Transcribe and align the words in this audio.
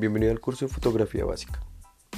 Bienvenido 0.00 0.32
al 0.32 0.40
curso 0.40 0.64
de 0.64 0.72
fotografía 0.72 1.26
básica. 1.26 1.60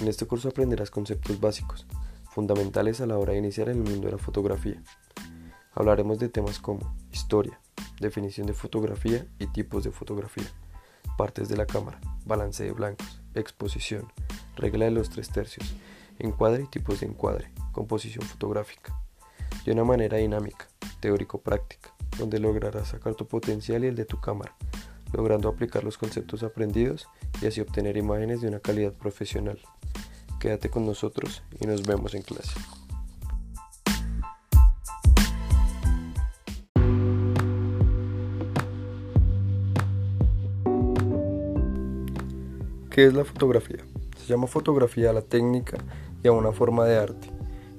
En 0.00 0.06
este 0.06 0.24
curso 0.24 0.48
aprenderás 0.48 0.92
conceptos 0.92 1.40
básicos, 1.40 1.84
fundamentales 2.30 3.00
a 3.00 3.06
la 3.06 3.18
hora 3.18 3.32
de 3.32 3.40
iniciar 3.40 3.68
en 3.70 3.78
el 3.78 3.90
mundo 3.90 4.06
de 4.06 4.12
la 4.12 4.18
fotografía. 4.18 4.80
Hablaremos 5.74 6.20
de 6.20 6.28
temas 6.28 6.60
como 6.60 6.94
historia, 7.10 7.58
definición 7.98 8.46
de 8.46 8.52
fotografía 8.52 9.26
y 9.40 9.48
tipos 9.48 9.82
de 9.82 9.90
fotografía, 9.90 10.46
partes 11.18 11.48
de 11.48 11.56
la 11.56 11.66
cámara, 11.66 12.00
balance 12.24 12.62
de 12.62 12.70
blancos, 12.70 13.20
exposición, 13.34 14.06
regla 14.54 14.84
de 14.84 14.92
los 14.92 15.10
tres 15.10 15.30
tercios, 15.30 15.74
encuadre 16.20 16.62
y 16.62 16.68
tipos 16.68 17.00
de 17.00 17.06
encuadre, 17.06 17.50
composición 17.72 18.24
fotográfica, 18.24 18.96
de 19.64 19.72
una 19.72 19.82
manera 19.82 20.18
dinámica, 20.18 20.68
teórico-práctica, 21.00 21.92
donde 22.16 22.38
lograrás 22.38 22.90
sacar 22.90 23.16
tu 23.16 23.26
potencial 23.26 23.82
y 23.82 23.88
el 23.88 23.96
de 23.96 24.04
tu 24.04 24.20
cámara 24.20 24.54
logrando 25.12 25.48
aplicar 25.48 25.84
los 25.84 25.98
conceptos 25.98 26.42
aprendidos 26.42 27.08
y 27.42 27.46
así 27.46 27.60
obtener 27.60 27.96
imágenes 27.96 28.40
de 28.40 28.48
una 28.48 28.60
calidad 28.60 28.92
profesional. 28.92 29.58
Quédate 30.38 30.70
con 30.70 30.86
nosotros 30.86 31.42
y 31.60 31.66
nos 31.66 31.82
vemos 31.82 32.14
en 32.14 32.22
clase. 32.22 32.52
¿Qué 42.90 43.06
es 43.06 43.14
la 43.14 43.24
fotografía? 43.24 43.78
Se 44.18 44.26
llama 44.26 44.46
fotografía 44.46 45.10
a 45.10 45.12
la 45.14 45.22
técnica 45.22 45.78
y 46.22 46.28
a 46.28 46.32
una 46.32 46.52
forma 46.52 46.84
de 46.84 46.98
arte, 46.98 47.28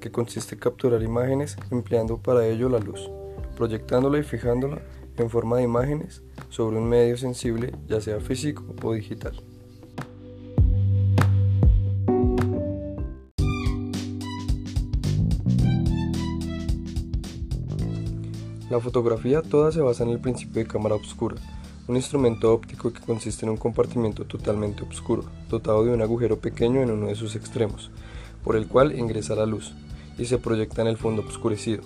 que 0.00 0.10
consiste 0.10 0.56
en 0.56 0.60
capturar 0.60 1.02
imágenes 1.02 1.56
empleando 1.70 2.18
para 2.18 2.46
ello 2.46 2.68
la 2.68 2.80
luz, 2.80 3.10
proyectándola 3.56 4.18
y 4.18 4.24
fijándola 4.24 4.82
en 5.16 5.30
forma 5.30 5.58
de 5.58 5.62
imágenes 5.62 6.22
sobre 6.48 6.78
un 6.78 6.88
medio 6.88 7.16
sensible, 7.16 7.72
ya 7.86 8.00
sea 8.00 8.20
físico 8.20 8.64
o 8.82 8.92
digital. 8.92 9.40
La 18.74 18.80
fotografía 18.80 19.40
toda 19.40 19.70
se 19.70 19.80
basa 19.80 20.02
en 20.02 20.10
el 20.10 20.18
principio 20.18 20.60
de 20.60 20.66
cámara 20.66 20.96
oscura, 20.96 21.36
un 21.86 21.94
instrumento 21.94 22.52
óptico 22.52 22.92
que 22.92 23.00
consiste 23.00 23.46
en 23.46 23.50
un 23.50 23.56
compartimento 23.56 24.24
totalmente 24.24 24.82
oscuro, 24.82 25.22
dotado 25.48 25.84
de 25.84 25.92
un 25.92 26.02
agujero 26.02 26.40
pequeño 26.40 26.82
en 26.82 26.90
uno 26.90 27.06
de 27.06 27.14
sus 27.14 27.36
extremos, 27.36 27.92
por 28.42 28.56
el 28.56 28.66
cual 28.66 28.98
ingresa 28.98 29.36
la 29.36 29.46
luz 29.46 29.76
y 30.18 30.24
se 30.24 30.38
proyecta 30.38 30.82
en 30.82 30.88
el 30.88 30.96
fondo 30.96 31.22
oscurecido, 31.22 31.84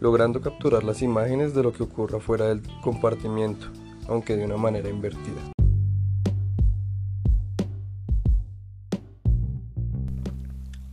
logrando 0.00 0.40
capturar 0.40 0.82
las 0.82 1.00
imágenes 1.00 1.54
de 1.54 1.62
lo 1.62 1.72
que 1.72 1.84
ocurra 1.84 2.18
fuera 2.18 2.46
del 2.46 2.60
compartimiento, 2.82 3.68
aunque 4.08 4.36
de 4.36 4.46
una 4.46 4.56
manera 4.56 4.88
invertida. 4.88 5.52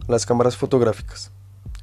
Las 0.08 0.28
cámaras 0.28 0.56
fotográficas. 0.56 1.31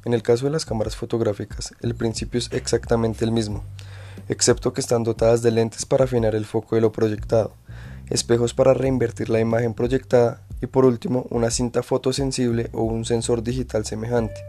En 0.03 0.13
el 0.13 0.23
caso 0.23 0.45
de 0.45 0.51
las 0.51 0.65
cámaras 0.65 0.95
fotográficas, 0.95 1.73
el 1.81 1.93
principio 1.93 2.39
es 2.39 2.49
exactamente 2.51 3.23
el 3.23 3.31
mismo, 3.31 3.63
excepto 4.29 4.73
que 4.73 4.81
están 4.81 5.03
dotadas 5.03 5.43
de 5.43 5.51
lentes 5.51 5.85
para 5.85 6.05
afinar 6.05 6.33
el 6.33 6.45
foco 6.45 6.75
de 6.75 6.81
lo 6.81 6.91
proyectado, 6.91 7.53
espejos 8.09 8.53
para 8.53 8.73
reinvertir 8.73 9.29
la 9.29 9.39
imagen 9.39 9.73
proyectada 9.73 10.41
y 10.61 10.67
por 10.67 10.85
último 10.85 11.27
una 11.29 11.51
cinta 11.51 11.83
fotosensible 11.83 12.69
o 12.73 12.83
un 12.83 13.05
sensor 13.05 13.43
digital 13.43 13.85
semejante, 13.85 14.41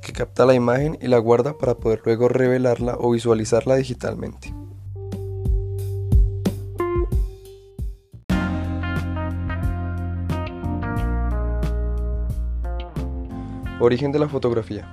que 0.00 0.12
capta 0.12 0.46
la 0.46 0.54
imagen 0.54 0.98
y 1.00 1.08
la 1.08 1.18
guarda 1.18 1.58
para 1.58 1.74
poder 1.74 2.00
luego 2.04 2.28
revelarla 2.28 2.96
o 2.98 3.10
visualizarla 3.10 3.76
digitalmente. 3.76 4.54
Origen 13.78 14.10
de 14.10 14.18
la 14.18 14.26
fotografía. 14.26 14.88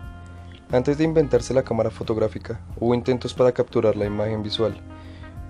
Antes 0.70 0.98
de 0.98 1.06
inventarse 1.06 1.54
la 1.54 1.64
cámara 1.64 1.90
fotográfica, 1.90 2.60
hubo 2.78 2.94
intentos 2.94 3.34
para 3.34 3.54
capturar 3.54 3.96
la 3.96 4.04
imagen 4.04 4.44
visual, 4.44 4.76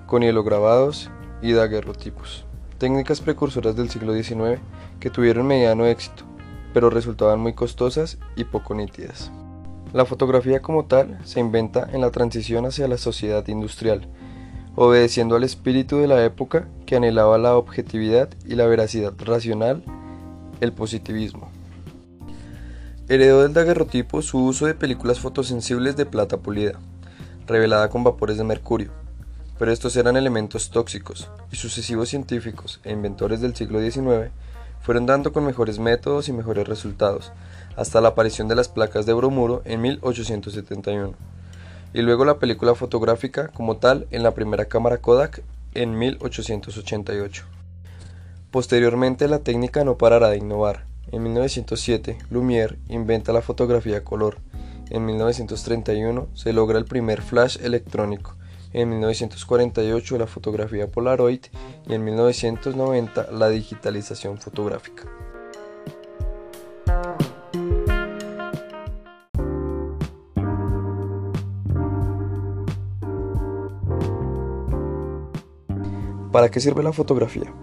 con 0.06 0.22
hielograbados 0.22 1.10
y 1.42 1.52
daguerrotipos, 1.54 2.46
técnicas 2.78 3.22
precursoras 3.22 3.76
del 3.76 3.90
siglo 3.90 4.14
XIX 4.14 4.62
que 5.00 5.10
tuvieron 5.10 5.48
mediano 5.48 5.88
éxito, 5.88 6.26
pero 6.76 6.92
resultaban 6.92 7.40
muy 7.40 7.54
costosas 7.54 8.20
y 8.36 8.44
poco 8.44 8.76
nítidas. 8.76 9.32
La 9.94 10.06
fotografía 10.06 10.62
como 10.62 10.86
tal 10.86 11.18
se 11.24 11.40
inventa 11.40 11.90
en 11.92 12.02
la 12.02 12.12
transición 12.12 12.68
hacia 12.68 12.88
la 12.88 13.00
sociedad 13.00 13.48
industrial, 13.48 14.08
obedeciendo 14.76 15.36
al 15.36 15.44
espíritu 15.44 15.98
de 15.98 16.08
la 16.08 16.24
época 16.24 16.68
que 16.86 16.98
anhelaba 16.98 17.40
la 17.40 17.58
objetividad 17.58 18.30
y 18.46 18.54
la 18.54 18.68
veracidad 18.68 19.14
racional, 19.18 19.84
el 20.62 20.72
positivismo. 20.72 21.53
Heredó 23.10 23.44
del 23.44 23.52
daguerrotipo 23.52 24.22
su 24.22 24.42
uso 24.46 24.66
de 24.66 24.76
películas 24.76 25.20
fotosensibles 25.20 25.98
de 25.98 26.06
plata 26.06 26.38
pulida, 26.38 26.80
revelada 27.46 27.90
con 27.90 28.06
vapores 28.06 28.38
de 28.38 28.46
mercurio, 28.46 28.92
pero 29.60 29.74
estos 29.74 29.98
eran 29.98 30.16
elementos 30.16 30.70
tóxicos, 30.70 31.30
y 31.52 31.58
sucesivos 31.58 32.08
científicos 32.08 32.80
e 32.86 32.94
inventores 32.94 33.42
del 33.42 33.56
siglo 33.56 33.82
XIX 33.82 34.32
fueron 34.80 35.06
dando 35.06 35.34
con 35.34 35.46
mejores 35.46 35.80
métodos 35.80 36.30
y 36.30 36.34
mejores 36.34 36.66
resultados, 36.66 37.34
hasta 37.76 38.00
la 38.00 38.10
aparición 38.10 38.48
de 38.48 38.56
las 38.56 38.70
placas 38.70 39.06
de 39.06 39.12
bromuro 39.12 39.64
en 39.66 39.82
1871, 39.82 41.14
y 41.94 42.02
luego 42.04 42.24
la 42.24 42.40
película 42.40 42.74
fotográfica 42.74 43.50
como 43.50 43.76
tal 43.76 44.08
en 44.12 44.24
la 44.24 44.34
primera 44.34 44.66
cámara 44.66 45.00
Kodak 45.00 45.44
en 45.74 45.98
1888. 45.98 47.44
Posteriormente 48.50 49.28
la 49.28 49.40
técnica 49.40 49.84
no 49.84 49.98
parará 49.98 50.30
de 50.30 50.38
innovar, 50.38 50.93
en 51.12 51.24
1907, 51.24 52.18
Lumière 52.30 52.78
inventa 52.90 53.34
la 53.34 53.42
fotografía 53.42 54.04
color. 54.04 54.38
En 54.90 55.06
1931 55.06 56.28
se 56.34 56.54
logra 56.54 56.80
el 56.80 56.86
primer 56.86 57.22
flash 57.22 57.58
electrónico. 57.62 58.36
En 58.72 58.90
1948 58.90 60.18
la 60.18 60.28
fotografía 60.28 60.88
Polaroid 60.88 61.42
y 61.88 61.94
en 61.94 62.04
1990 62.04 63.32
la 63.32 63.50
digitalización 63.50 64.40
fotográfica. 64.40 65.04
¿Para 76.32 76.50
qué 76.50 76.60
sirve 76.60 76.82
la 76.82 76.92
fotografía? 76.92 77.54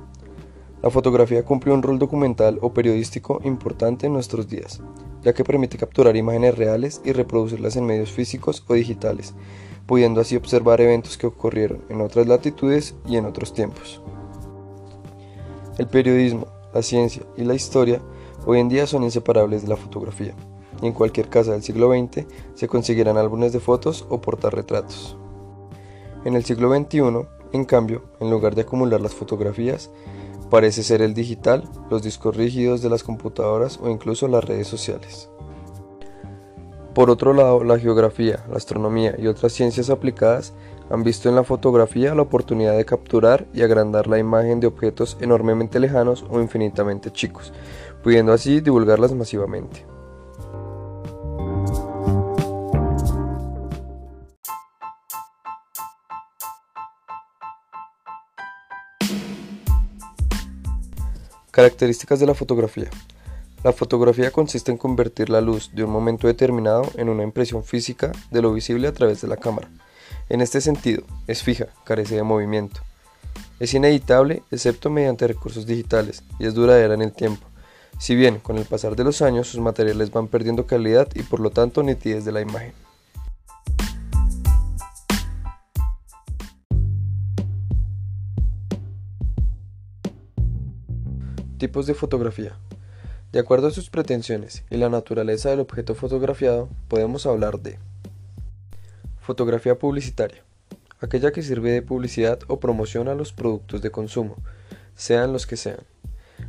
La 0.82 0.88
fotografía 0.88 1.44
cumple 1.44 1.72
un 1.72 1.82
rol 1.82 1.98
documental 1.98 2.58
o 2.62 2.72
periodístico 2.72 3.40
importante 3.44 4.06
en 4.06 4.14
nuestros 4.14 4.48
días, 4.48 4.80
ya 5.22 5.34
que 5.34 5.44
permite 5.44 5.76
capturar 5.76 6.16
imágenes 6.16 6.56
reales 6.56 7.02
y 7.04 7.12
reproducirlas 7.12 7.76
en 7.76 7.84
medios 7.84 8.10
físicos 8.10 8.64
o 8.66 8.74
digitales, 8.74 9.34
pudiendo 9.86 10.22
así 10.22 10.36
observar 10.36 10.80
eventos 10.80 11.18
que 11.18 11.26
ocurrieron 11.26 11.82
en 11.90 12.00
otras 12.00 12.26
latitudes 12.26 12.94
y 13.06 13.16
en 13.16 13.26
otros 13.26 13.52
tiempos. 13.52 14.00
El 15.76 15.86
periodismo, 15.86 16.46
la 16.72 16.82
ciencia 16.82 17.24
y 17.36 17.44
la 17.44 17.54
historia 17.54 18.00
hoy 18.46 18.60
en 18.60 18.70
día 18.70 18.86
son 18.86 19.02
inseparables 19.02 19.62
de 19.62 19.68
la 19.68 19.76
fotografía, 19.76 20.34
y 20.80 20.86
en 20.86 20.92
cualquier 20.92 21.28
casa 21.28 21.52
del 21.52 21.62
siglo 21.62 21.92
XX 21.92 22.26
se 22.54 22.68
conseguirán 22.68 23.18
álbumes 23.18 23.52
de 23.52 23.60
fotos 23.60 24.06
o 24.08 24.20
portarretratos. 24.22 25.16
En 26.24 26.36
el 26.36 26.44
siglo 26.44 26.74
XXI, 26.74 27.26
en 27.52 27.64
cambio, 27.64 28.04
en 28.20 28.30
lugar 28.30 28.54
de 28.54 28.62
acumular 28.62 29.00
las 29.00 29.14
fotografías, 29.14 29.90
parece 30.50 30.82
ser 30.82 31.00
el 31.00 31.14
digital, 31.14 31.64
los 31.90 32.02
discos 32.02 32.36
rígidos 32.36 32.82
de 32.82 32.90
las 32.90 33.02
computadoras 33.02 33.78
o 33.80 33.88
incluso 33.88 34.28
las 34.28 34.44
redes 34.44 34.66
sociales. 34.68 35.30
Por 36.94 37.08
otro 37.08 37.32
lado, 37.32 37.62
la 37.62 37.78
geografía, 37.78 38.44
la 38.50 38.56
astronomía 38.56 39.14
y 39.16 39.28
otras 39.28 39.52
ciencias 39.52 39.90
aplicadas 39.90 40.52
han 40.90 41.04
visto 41.04 41.28
en 41.28 41.36
la 41.36 41.44
fotografía 41.44 42.16
la 42.16 42.22
oportunidad 42.22 42.76
de 42.76 42.84
capturar 42.84 43.46
y 43.54 43.62
agrandar 43.62 44.08
la 44.08 44.18
imagen 44.18 44.58
de 44.58 44.66
objetos 44.66 45.16
enormemente 45.20 45.78
lejanos 45.78 46.26
o 46.28 46.40
infinitamente 46.40 47.12
chicos, 47.12 47.52
pudiendo 48.02 48.32
así 48.32 48.60
divulgarlas 48.60 49.14
masivamente. 49.14 49.86
Características 61.50 62.20
de 62.20 62.26
la 62.26 62.34
fotografía. 62.34 62.88
La 63.64 63.72
fotografía 63.72 64.30
consiste 64.30 64.70
en 64.70 64.78
convertir 64.78 65.30
la 65.30 65.40
luz 65.40 65.72
de 65.74 65.82
un 65.82 65.90
momento 65.90 66.28
determinado 66.28 66.88
en 66.94 67.08
una 67.08 67.24
impresión 67.24 67.64
física 67.64 68.12
de 68.30 68.40
lo 68.40 68.52
visible 68.52 68.86
a 68.86 68.92
través 68.92 69.20
de 69.20 69.26
la 69.26 69.36
cámara. 69.36 69.68
En 70.28 70.42
este 70.42 70.60
sentido, 70.60 71.02
es 71.26 71.42
fija, 71.42 71.66
carece 71.84 72.14
de 72.14 72.22
movimiento. 72.22 72.82
Es 73.58 73.74
ineditable 73.74 74.44
excepto 74.52 74.90
mediante 74.90 75.26
recursos 75.26 75.66
digitales 75.66 76.22
y 76.38 76.46
es 76.46 76.54
duradera 76.54 76.94
en 76.94 77.02
el 77.02 77.12
tiempo. 77.12 77.44
Si 77.98 78.14
bien 78.14 78.38
con 78.38 78.56
el 78.56 78.64
pasar 78.64 78.94
de 78.94 79.02
los 79.02 79.20
años 79.20 79.48
sus 79.48 79.58
materiales 79.58 80.12
van 80.12 80.28
perdiendo 80.28 80.66
calidad 80.66 81.08
y 81.16 81.24
por 81.24 81.40
lo 81.40 81.50
tanto 81.50 81.82
nitidez 81.82 82.24
de 82.24 82.30
la 82.30 82.42
imagen. 82.42 82.72
Tipos 91.60 91.84
de 91.84 91.92
fotografía. 91.92 92.56
De 93.32 93.38
acuerdo 93.38 93.66
a 93.66 93.70
sus 93.70 93.90
pretensiones 93.90 94.64
y 94.70 94.78
la 94.78 94.88
naturaleza 94.88 95.50
del 95.50 95.60
objeto 95.60 95.94
fotografiado, 95.94 96.70
podemos 96.88 97.26
hablar 97.26 97.60
de 97.60 97.78
fotografía 99.20 99.78
publicitaria, 99.78 100.42
aquella 101.00 101.32
que 101.32 101.42
sirve 101.42 101.70
de 101.72 101.82
publicidad 101.82 102.38
o 102.46 102.60
promoción 102.60 103.08
a 103.08 103.14
los 103.14 103.34
productos 103.34 103.82
de 103.82 103.90
consumo, 103.90 104.36
sean 104.94 105.34
los 105.34 105.46
que 105.46 105.58
sean. 105.58 105.80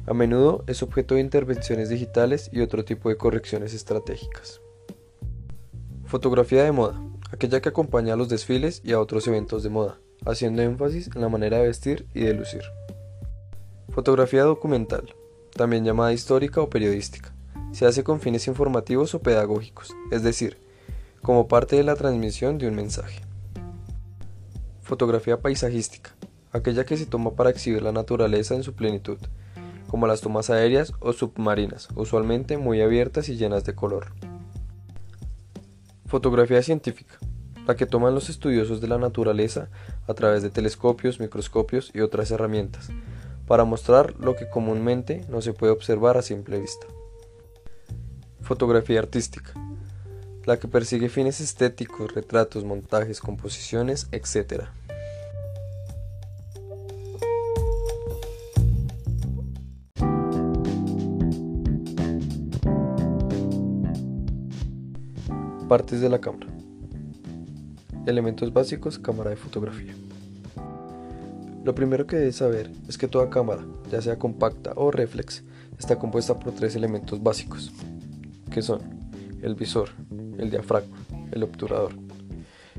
A 0.06 0.14
menudo 0.14 0.64
es 0.66 0.82
objeto 0.82 1.16
de 1.16 1.22
intervenciones 1.22 1.90
digitales 1.90 2.50
y 2.54 2.62
otro 2.62 2.86
tipo 2.86 3.10
de 3.10 3.18
correcciones 3.18 3.74
estratégicas. 3.74 4.62
Fotografía 6.06 6.64
de 6.64 6.72
moda, 6.72 7.02
aquella 7.34 7.60
que 7.60 7.68
acompaña 7.68 8.14
a 8.14 8.18
los 8.18 8.30
desfiles 8.30 8.82
y 8.86 8.94
a 8.94 9.02
otros 9.02 9.28
eventos 9.28 9.62
de 9.62 9.72
moda, 9.72 10.00
haciendo 10.26 10.62
énfasis 10.62 11.10
en 11.14 11.22
la 11.22 11.28
manera 11.28 11.58
de 11.58 11.68
vestir 11.68 12.06
y 12.14 12.22
de 12.22 12.34
lucir. 12.34 12.62
Fotografía 13.92 14.44
documental, 14.44 15.14
también 15.54 15.84
llamada 15.84 16.14
histórica 16.14 16.62
o 16.62 16.70
periodística. 16.70 17.34
Se 17.74 17.86
hace 17.86 18.06
con 18.06 18.22
fines 18.22 18.48
informativos 18.48 19.14
o 19.14 19.22
pedagógicos, 19.22 19.94
es 20.12 20.24
decir, 20.24 20.58
como 21.22 21.50
parte 21.50 21.76
de 21.76 21.84
la 21.84 21.98
transmisión 21.98 22.58
de 22.58 22.70
un 22.70 22.76
mensaje. 22.76 23.22
Fotografía 24.82 25.42
paisajística, 25.42 26.16
aquella 26.54 26.86
que 26.86 26.96
se 26.96 27.06
toma 27.06 27.32
para 27.32 27.50
exhibir 27.50 27.82
la 27.82 27.92
naturaleza 27.92 28.56
en 28.56 28.64
su 28.64 28.76
plenitud, 28.76 29.18
como 29.90 30.08
las 30.08 30.22
tomas 30.22 30.50
aéreas 30.50 30.94
o 31.02 31.12
submarinas, 31.12 31.90
usualmente 31.94 32.58
muy 32.58 32.82
abiertas 32.82 33.28
y 33.28 33.36
llenas 33.36 33.66
de 33.66 33.76
color. 33.76 34.14
Fotografía 36.06 36.64
científica, 36.64 37.20
la 37.68 37.76
que 37.76 37.86
toman 37.86 38.16
los 38.16 38.30
estudiosos 38.30 38.80
de 38.80 38.88
la 38.88 38.98
naturaleza 38.98 39.70
a 40.08 40.14
través 40.14 40.44
de 40.44 40.50
telescopios, 40.50 41.20
microscopios 41.20 41.92
y 41.94 42.00
otras 42.00 42.32
herramientas, 42.32 42.90
para 43.52 43.66
mostrar 43.66 44.16
lo 44.18 44.38
que 44.38 44.50
comúnmente 44.50 45.26
no 45.28 45.42
se 45.42 45.52
puede 45.52 45.74
observar 45.74 46.16
a 46.16 46.22
simple 46.22 46.58
vista. 46.58 46.88
Fotografía 48.40 49.00
artística, 49.00 49.52
la 50.46 50.58
que 50.58 50.70
persigue 50.70 51.10
fines 51.10 51.42
estéticos, 51.42 52.14
retratos, 52.14 52.64
montajes, 52.64 53.20
composiciones, 53.20 54.08
etc. 54.14 54.68
Partes 65.68 66.00
de 66.00 66.08
la 66.08 66.22
cámara. 66.22 66.48
Elementos 68.06 68.54
básicos, 68.54 68.98
cámara 68.98 69.32
de 69.32 69.36
fotografía. 69.36 69.94
Lo 71.64 71.76
primero 71.76 72.08
que 72.08 72.16
debes 72.16 72.38
saber 72.38 72.72
es 72.88 72.98
que 72.98 73.08
toda 73.08 73.30
cámara, 73.30 73.64
ya 73.92 74.02
sea 74.02 74.18
compacta 74.18 74.74
o 74.76 74.90
reflex, 74.90 75.44
está 75.78 76.00
compuesta 76.00 76.40
por 76.40 76.54
tres 76.54 76.76
elementos 76.76 77.22
básicos, 77.22 77.72
que 78.50 78.64
son 78.64 78.82
el 79.44 79.54
visor, 79.54 79.90
el 80.40 80.50
diafragma, 80.50 80.98
el 81.32 81.44
obturador. 81.44 81.94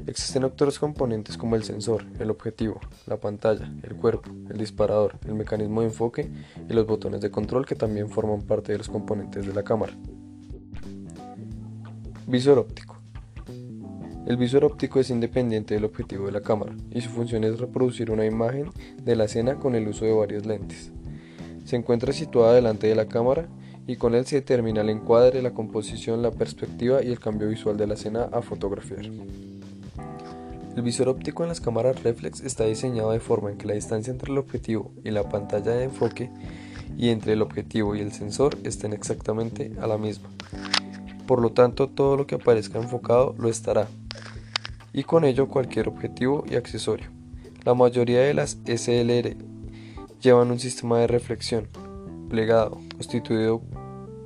Existen 0.06 0.42
otros 0.42 0.80
componentes 0.80 1.36
como 1.36 1.54
el 1.54 1.62
sensor, 1.62 2.04
el 2.18 2.30
objetivo, 2.30 2.80
la 3.06 3.18
pantalla, 3.18 3.72
el 3.84 3.94
cuerpo, 3.94 4.32
el 4.50 4.58
disparador, 4.58 5.16
el 5.26 5.34
mecanismo 5.34 5.82
de 5.82 5.86
enfoque 5.86 6.28
y 6.68 6.72
los 6.72 6.84
botones 6.84 7.20
de 7.20 7.30
control 7.30 7.66
que 7.66 7.76
también 7.76 8.08
forman 8.08 8.42
parte 8.42 8.72
de 8.72 8.78
los 8.78 8.88
componentes 8.88 9.46
de 9.46 9.54
la 9.54 9.62
cámara. 9.62 9.92
Visor 12.26 12.58
óptico. 12.58 12.91
El 14.32 14.38
visor 14.38 14.64
óptico 14.64 14.98
es 14.98 15.10
independiente 15.10 15.74
del 15.74 15.84
objetivo 15.84 16.24
de 16.24 16.32
la 16.32 16.40
cámara 16.40 16.74
y 16.90 17.02
su 17.02 17.10
función 17.10 17.44
es 17.44 17.60
reproducir 17.60 18.10
una 18.10 18.24
imagen 18.24 18.70
de 18.96 19.14
la 19.14 19.24
escena 19.24 19.56
con 19.56 19.74
el 19.74 19.86
uso 19.86 20.06
de 20.06 20.14
varias 20.14 20.46
lentes. 20.46 20.90
Se 21.66 21.76
encuentra 21.76 22.14
situada 22.14 22.54
delante 22.54 22.86
de 22.86 22.94
la 22.94 23.08
cámara 23.08 23.46
y 23.86 23.96
con 23.96 24.14
él 24.14 24.24
se 24.24 24.36
determina 24.36 24.80
el 24.80 24.88
encuadre, 24.88 25.42
la 25.42 25.52
composición, 25.52 26.22
la 26.22 26.30
perspectiva 26.30 27.02
y 27.04 27.08
el 27.08 27.20
cambio 27.20 27.46
visual 27.46 27.76
de 27.76 27.86
la 27.86 27.92
escena 27.92 28.30
a 28.32 28.40
fotografiar. 28.40 29.04
El 30.76 30.82
visor 30.82 31.10
óptico 31.10 31.42
en 31.42 31.50
las 31.50 31.60
cámaras 31.60 32.02
reflex 32.02 32.40
está 32.40 32.64
diseñado 32.64 33.10
de 33.12 33.20
forma 33.20 33.50
en 33.50 33.58
que 33.58 33.66
la 33.66 33.74
distancia 33.74 34.10
entre 34.10 34.32
el 34.32 34.38
objetivo 34.38 34.92
y 35.04 35.10
la 35.10 35.28
pantalla 35.28 35.72
de 35.72 35.84
enfoque 35.84 36.30
y 36.96 37.10
entre 37.10 37.34
el 37.34 37.42
objetivo 37.42 37.94
y 37.96 38.00
el 38.00 38.12
sensor 38.12 38.56
estén 38.64 38.94
exactamente 38.94 39.72
a 39.78 39.86
la 39.86 39.98
misma. 39.98 40.30
Por 41.26 41.42
lo 41.42 41.52
tanto, 41.52 41.88
todo 41.88 42.16
lo 42.16 42.26
que 42.26 42.36
aparezca 42.36 42.78
enfocado 42.78 43.34
lo 43.38 43.48
estará, 43.48 43.88
y 44.92 45.04
con 45.04 45.24
ello 45.24 45.48
cualquier 45.48 45.88
objetivo 45.88 46.44
y 46.50 46.56
accesorio. 46.56 47.10
La 47.64 47.74
mayoría 47.74 48.20
de 48.20 48.34
las 48.34 48.58
SLR 48.66 49.36
llevan 50.20 50.50
un 50.50 50.58
sistema 50.58 50.98
de 50.98 51.06
reflexión 51.06 51.68
plegado, 52.28 52.80
constituido 52.94 53.62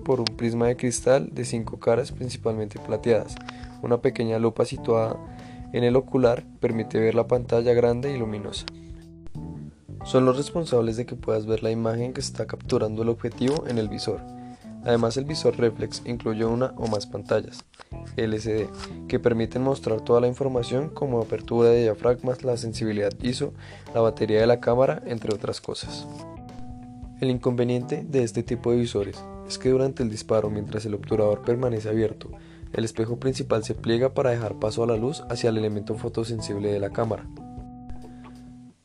por 0.04 0.20
un 0.20 0.36
prisma 0.36 0.68
de 0.68 0.76
cristal 0.76 1.30
de 1.32 1.44
cinco 1.44 1.78
caras 1.78 2.12
principalmente 2.12 2.78
plateadas. 2.78 3.34
Una 3.82 4.00
pequeña 4.00 4.38
lupa 4.38 4.64
situada 4.64 5.16
en 5.72 5.84
el 5.84 5.96
ocular 5.96 6.44
permite 6.60 6.98
ver 6.98 7.14
la 7.14 7.26
pantalla 7.26 7.74
grande 7.74 8.14
y 8.14 8.18
luminosa. 8.18 8.64
Son 10.04 10.24
los 10.24 10.36
responsables 10.36 10.96
de 10.96 11.04
que 11.04 11.16
puedas 11.16 11.46
ver 11.46 11.62
la 11.62 11.72
imagen 11.72 12.12
que 12.12 12.20
está 12.20 12.46
capturando 12.46 13.02
el 13.02 13.08
objetivo 13.08 13.64
en 13.66 13.78
el 13.78 13.88
visor. 13.88 14.20
Además, 14.86 15.16
el 15.16 15.24
visor 15.24 15.58
reflex 15.58 16.00
incluye 16.06 16.44
una 16.44 16.72
o 16.76 16.86
más 16.86 17.06
pantallas 17.06 17.64
LCD 18.16 18.68
que 19.08 19.18
permiten 19.18 19.62
mostrar 19.62 20.00
toda 20.00 20.20
la 20.20 20.28
información 20.28 20.90
como 20.90 21.20
apertura 21.20 21.70
de 21.70 21.82
diafragmas, 21.82 22.44
la 22.44 22.56
sensibilidad 22.56 23.12
ISO, 23.20 23.52
la 23.94 24.00
batería 24.00 24.40
de 24.40 24.46
la 24.46 24.60
cámara, 24.60 25.02
entre 25.06 25.34
otras 25.34 25.60
cosas. 25.60 26.06
El 27.20 27.30
inconveniente 27.30 28.04
de 28.08 28.22
este 28.22 28.44
tipo 28.44 28.70
de 28.70 28.78
visores 28.78 29.22
es 29.48 29.58
que 29.58 29.70
durante 29.70 30.04
el 30.04 30.10
disparo, 30.10 30.50
mientras 30.50 30.86
el 30.86 30.94
obturador 30.94 31.42
permanece 31.42 31.88
abierto, 31.88 32.30
el 32.72 32.84
espejo 32.84 33.18
principal 33.18 33.64
se 33.64 33.74
pliega 33.74 34.14
para 34.14 34.30
dejar 34.30 34.60
paso 34.60 34.84
a 34.84 34.86
la 34.86 34.96
luz 34.96 35.24
hacia 35.28 35.50
el 35.50 35.58
elemento 35.58 35.96
fotosensible 35.96 36.70
de 36.70 36.78
la 36.78 36.90
cámara. 36.90 37.26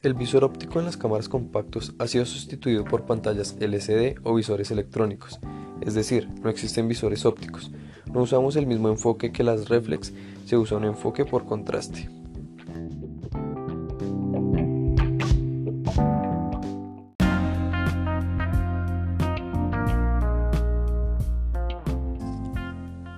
El 0.01 0.15
visor 0.15 0.44
óptico 0.44 0.80
en 0.80 0.86
las 0.86 0.98
cámaras 0.98 1.30
compactos 1.30 1.94
ha 2.00 2.07
sido 2.07 2.25
sustituido 2.25 2.86
por 2.86 3.06
pantallas 3.06 3.56
LCD 3.59 4.18
o 4.24 4.33
visores 4.33 4.71
electrónicos, 4.71 5.39
es 5.81 5.94
decir, 5.94 6.30
no 6.42 6.50
existen 6.50 6.88
visores 6.88 7.25
ópticos. 7.25 7.72
No 8.13 8.22
usamos 8.22 8.56
el 8.56 8.68
mismo 8.68 8.89
enfoque 8.89 9.31
que 9.31 9.44
las 9.44 9.69
reflex, 9.69 10.13
se 10.45 10.57
usa 10.57 10.78
un 10.78 10.86
enfoque 10.86 11.25
por 11.25 11.45
contraste. 11.45 12.10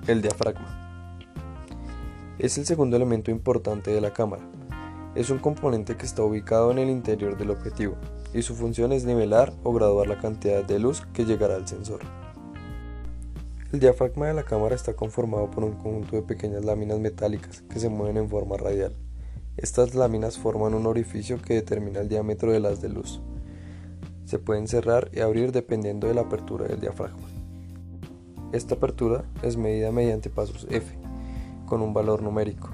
El 0.06 0.20
diafragma. 0.20 0.80
Es 2.38 2.58
el 2.58 2.66
segundo 2.66 2.96
elemento 2.96 3.30
importante 3.30 3.90
de 3.90 4.00
la 4.00 4.12
cámara. 4.12 4.42
Es 5.14 5.30
un 5.30 5.38
componente 5.38 5.96
que 5.96 6.04
está 6.04 6.22
ubicado 6.22 6.70
en 6.72 6.78
el 6.78 6.90
interior 6.90 7.38
del 7.38 7.50
objetivo 7.50 7.96
y 8.34 8.42
su 8.42 8.54
función 8.54 8.92
es 8.92 9.04
nivelar 9.04 9.52
o 9.62 9.72
graduar 9.72 10.08
la 10.08 10.18
cantidad 10.18 10.64
de 10.64 10.78
luz 10.78 11.02
que 11.12 11.24
llegará 11.24 11.54
al 11.54 11.66
sensor. 11.66 12.00
El 13.74 13.80
diafragma 13.80 14.28
de 14.28 14.34
la 14.34 14.44
cámara 14.44 14.76
está 14.76 14.94
conformado 14.94 15.50
por 15.50 15.64
un 15.64 15.72
conjunto 15.72 16.14
de 16.14 16.22
pequeñas 16.22 16.64
láminas 16.64 17.00
metálicas 17.00 17.62
que 17.62 17.80
se 17.80 17.88
mueven 17.88 18.18
en 18.18 18.30
forma 18.30 18.56
radial. 18.56 18.94
Estas 19.56 19.96
láminas 19.96 20.38
forman 20.38 20.74
un 20.74 20.86
orificio 20.86 21.42
que 21.42 21.54
determina 21.54 21.98
el 21.98 22.08
diámetro 22.08 22.52
del 22.52 22.66
haz 22.66 22.80
de 22.80 22.88
luz. 22.88 23.20
Se 24.26 24.38
pueden 24.38 24.68
cerrar 24.68 25.10
y 25.12 25.18
abrir 25.18 25.50
dependiendo 25.50 26.06
de 26.06 26.14
la 26.14 26.20
apertura 26.20 26.68
del 26.68 26.78
diafragma. 26.78 27.26
Esta 28.52 28.76
apertura 28.76 29.24
es 29.42 29.56
medida 29.56 29.90
mediante 29.90 30.30
pasos 30.30 30.68
F, 30.70 30.96
con 31.66 31.82
un 31.82 31.92
valor 31.92 32.22
numérico. 32.22 32.70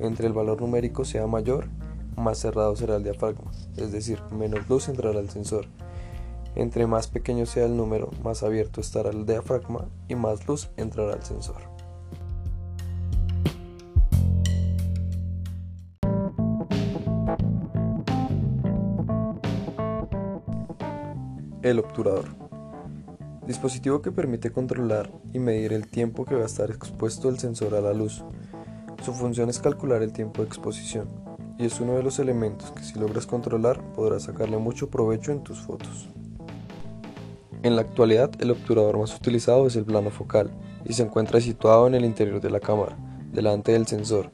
Entre 0.00 0.26
el 0.26 0.32
valor 0.32 0.62
numérico 0.62 1.04
sea 1.04 1.28
mayor, 1.28 1.68
más 2.16 2.38
cerrado 2.38 2.74
será 2.74 2.96
el 2.96 3.04
diafragma, 3.04 3.52
es 3.76 3.92
decir, 3.92 4.20
menos 4.32 4.68
luz 4.68 4.88
entrará 4.88 5.20
al 5.20 5.30
sensor 5.30 5.68
entre 6.56 6.86
más 6.86 7.06
pequeño 7.08 7.46
sea 7.46 7.66
el 7.66 7.76
número, 7.76 8.10
más 8.24 8.42
abierto 8.42 8.80
estará 8.80 9.10
el 9.10 9.26
diafragma 9.26 9.88
y 10.08 10.14
más 10.14 10.46
luz 10.46 10.70
entrará 10.76 11.14
al 11.14 11.22
sensor. 11.22 11.62
El 21.62 21.78
obturador. 21.78 22.24
Dispositivo 23.46 24.00
que 24.00 24.12
permite 24.12 24.50
controlar 24.50 25.10
y 25.32 25.38
medir 25.38 25.72
el 25.72 25.88
tiempo 25.88 26.24
que 26.24 26.34
va 26.34 26.42
a 26.42 26.46
estar 26.46 26.70
expuesto 26.70 27.28
el 27.28 27.38
sensor 27.38 27.74
a 27.74 27.80
la 27.80 27.92
luz. 27.92 28.24
Su 29.04 29.12
función 29.12 29.50
es 29.50 29.58
calcular 29.58 30.02
el 30.02 30.12
tiempo 30.12 30.42
de 30.42 30.48
exposición 30.48 31.08
y 31.58 31.66
es 31.66 31.80
uno 31.80 31.94
de 31.94 32.02
los 32.02 32.18
elementos 32.18 32.70
que 32.70 32.82
si 32.82 32.98
logras 32.98 33.26
controlar 33.26 33.82
podrás 33.92 34.22
sacarle 34.22 34.56
mucho 34.56 34.88
provecho 34.88 35.32
en 35.32 35.42
tus 35.42 35.60
fotos. 35.60 36.08
En 37.62 37.76
la 37.76 37.82
actualidad, 37.82 38.30
el 38.40 38.52
obturador 38.52 38.98
más 38.98 39.14
utilizado 39.14 39.66
es 39.66 39.76
el 39.76 39.84
plano 39.84 40.10
focal 40.10 40.50
y 40.86 40.94
se 40.94 41.02
encuentra 41.02 41.42
situado 41.42 41.86
en 41.86 41.94
el 41.94 42.06
interior 42.06 42.40
de 42.40 42.48
la 42.48 42.58
cámara, 42.58 42.96
delante 43.32 43.72
del 43.72 43.86
sensor. 43.86 44.30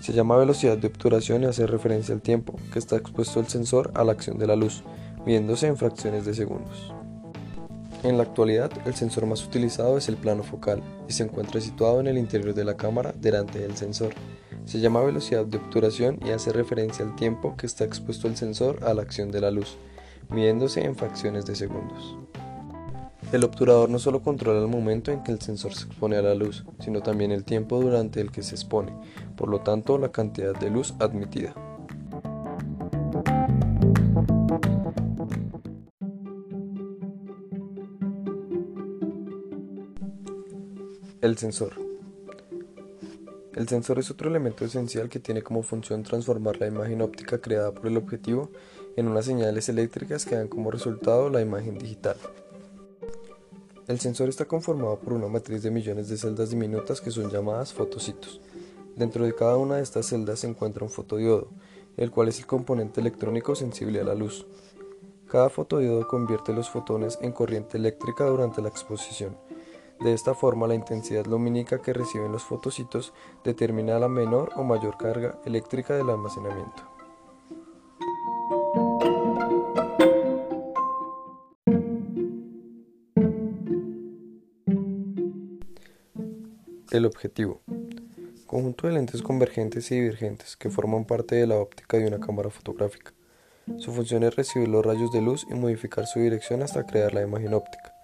Se 0.00 0.12
llama 0.12 0.36
velocidad 0.36 0.78
de 0.78 0.86
obturación 0.86 1.42
y 1.42 1.46
hace 1.46 1.66
referencia 1.66 2.14
al 2.14 2.22
tiempo 2.22 2.54
que 2.72 2.78
está 2.78 2.94
expuesto 2.94 3.40
el 3.40 3.48
sensor 3.48 3.90
a 3.94 4.04
la 4.04 4.12
acción 4.12 4.38
de 4.38 4.46
la 4.46 4.54
luz, 4.54 4.84
midiéndose 5.26 5.66
en 5.66 5.76
fracciones 5.76 6.24
de 6.24 6.34
segundos. 6.34 6.92
En 8.04 8.16
la 8.16 8.22
actualidad, 8.22 8.70
el 8.86 8.94
sensor 8.94 9.26
más 9.26 9.44
utilizado 9.44 9.98
es 9.98 10.08
el 10.08 10.16
plano 10.16 10.44
focal 10.44 10.80
y 11.08 11.12
se 11.12 11.24
encuentra 11.24 11.60
situado 11.60 11.98
en 11.98 12.06
el 12.06 12.16
interior 12.16 12.54
de 12.54 12.64
la 12.64 12.76
cámara 12.76 13.12
delante 13.20 13.58
del 13.58 13.76
sensor. 13.76 14.14
Se 14.66 14.78
llama 14.78 15.02
velocidad 15.02 15.44
de 15.44 15.56
obturación 15.56 16.20
y 16.24 16.30
hace 16.30 16.52
referencia 16.52 17.04
al 17.04 17.16
tiempo 17.16 17.56
que 17.56 17.66
está 17.66 17.82
expuesto 17.82 18.28
el 18.28 18.36
sensor 18.36 18.84
a 18.84 18.94
la 18.94 19.02
acción 19.02 19.32
de 19.32 19.40
la 19.40 19.50
luz, 19.50 19.78
midiéndose 20.30 20.84
en 20.84 20.94
fracciones 20.94 21.44
de 21.44 21.56
segundos. 21.56 22.16
El 23.30 23.44
obturador 23.44 23.90
no 23.90 23.98
solo 23.98 24.22
controla 24.22 24.58
el 24.58 24.68
momento 24.68 25.12
en 25.12 25.22
que 25.22 25.32
el 25.32 25.40
sensor 25.42 25.74
se 25.74 25.84
expone 25.84 26.16
a 26.16 26.22
la 26.22 26.34
luz, 26.34 26.64
sino 26.80 27.02
también 27.02 27.30
el 27.30 27.44
tiempo 27.44 27.78
durante 27.78 28.22
el 28.22 28.32
que 28.32 28.42
se 28.42 28.54
expone, 28.54 28.90
por 29.36 29.50
lo 29.50 29.60
tanto 29.60 29.98
la 29.98 30.10
cantidad 30.10 30.58
de 30.58 30.70
luz 30.70 30.94
admitida. 30.98 31.54
El 41.20 41.36
sensor. 41.36 41.74
El 43.54 43.68
sensor 43.68 43.98
es 43.98 44.10
otro 44.10 44.30
elemento 44.30 44.64
esencial 44.64 45.10
que 45.10 45.18
tiene 45.18 45.42
como 45.42 45.62
función 45.62 46.02
transformar 46.02 46.58
la 46.58 46.68
imagen 46.68 47.02
óptica 47.02 47.42
creada 47.42 47.72
por 47.74 47.88
el 47.88 47.98
objetivo 47.98 48.50
en 48.96 49.06
unas 49.06 49.26
señales 49.26 49.68
eléctricas 49.68 50.24
que 50.24 50.36
dan 50.36 50.48
como 50.48 50.70
resultado 50.70 51.28
la 51.28 51.42
imagen 51.42 51.76
digital. 51.76 52.16
El 53.88 53.98
sensor 53.98 54.28
está 54.28 54.44
conformado 54.44 55.00
por 55.00 55.14
una 55.14 55.26
matriz 55.26 55.62
de 55.64 55.72
millones 55.72 56.08
de 56.08 56.16
celdas 56.16 56.50
diminutas 56.50 57.00
que 57.00 57.10
son 57.10 57.30
llamadas 57.30 57.72
fotocitos. 57.72 58.40
Dentro 58.94 59.24
de 59.24 59.34
cada 59.34 59.56
una 59.56 59.76
de 59.76 59.82
estas 59.82 60.06
celdas 60.06 60.38
se 60.40 60.46
encuentra 60.46 60.84
un 60.84 60.90
fotodiodo, 60.90 61.48
el 61.96 62.12
cual 62.12 62.28
es 62.28 62.38
el 62.38 62.46
componente 62.46 63.00
electrónico 63.00 63.56
sensible 63.56 64.00
a 64.00 64.04
la 64.04 64.14
luz. 64.14 64.46
Cada 65.26 65.48
fotodiodo 65.48 66.06
convierte 66.06 66.52
los 66.52 66.70
fotones 66.70 67.18
en 67.22 67.32
corriente 67.32 67.78
eléctrica 67.78 68.24
durante 68.26 68.62
la 68.62 68.68
exposición 68.68 69.36
de 70.00 70.12
esta 70.12 70.32
forma, 70.32 70.68
la 70.68 70.76
intensidad 70.76 71.26
lumínica 71.26 71.82
que 71.82 71.92
reciben 71.92 72.30
los 72.30 72.44
fotocitos 72.44 73.12
determina 73.42 73.98
la 73.98 74.08
menor 74.08 74.52
o 74.54 74.62
mayor 74.62 74.96
carga 74.96 75.40
eléctrica 75.44 75.96
del 75.96 76.10
almacenamiento. 76.10 76.97
El 86.90 87.06
objetivo. 87.06 87.60
Conjunto 88.46 88.86
de 88.86 88.94
lentes 88.94 89.22
convergentes 89.22 89.90
y 89.90 89.96
divergentes 89.96 90.56
que 90.56 90.70
forman 90.70 91.04
parte 91.04 91.34
de 91.34 91.46
la 91.46 91.56
óptica 91.56 91.98
de 91.98 92.06
una 92.06 92.20
cámara 92.20 92.50
fotográfica. 92.50 93.12
Su 93.76 93.92
función 93.92 94.22
es 94.22 94.36
recibir 94.36 94.68
los 94.68 94.84
rayos 94.84 95.12
de 95.12 95.20
luz 95.20 95.46
y 95.50 95.54
modificar 95.54 96.06
su 96.06 96.20
dirección 96.20 96.62
hasta 96.62 96.86
crear 96.86 97.12
la 97.12 97.22
imagen 97.22 97.54
óptica 97.54 97.94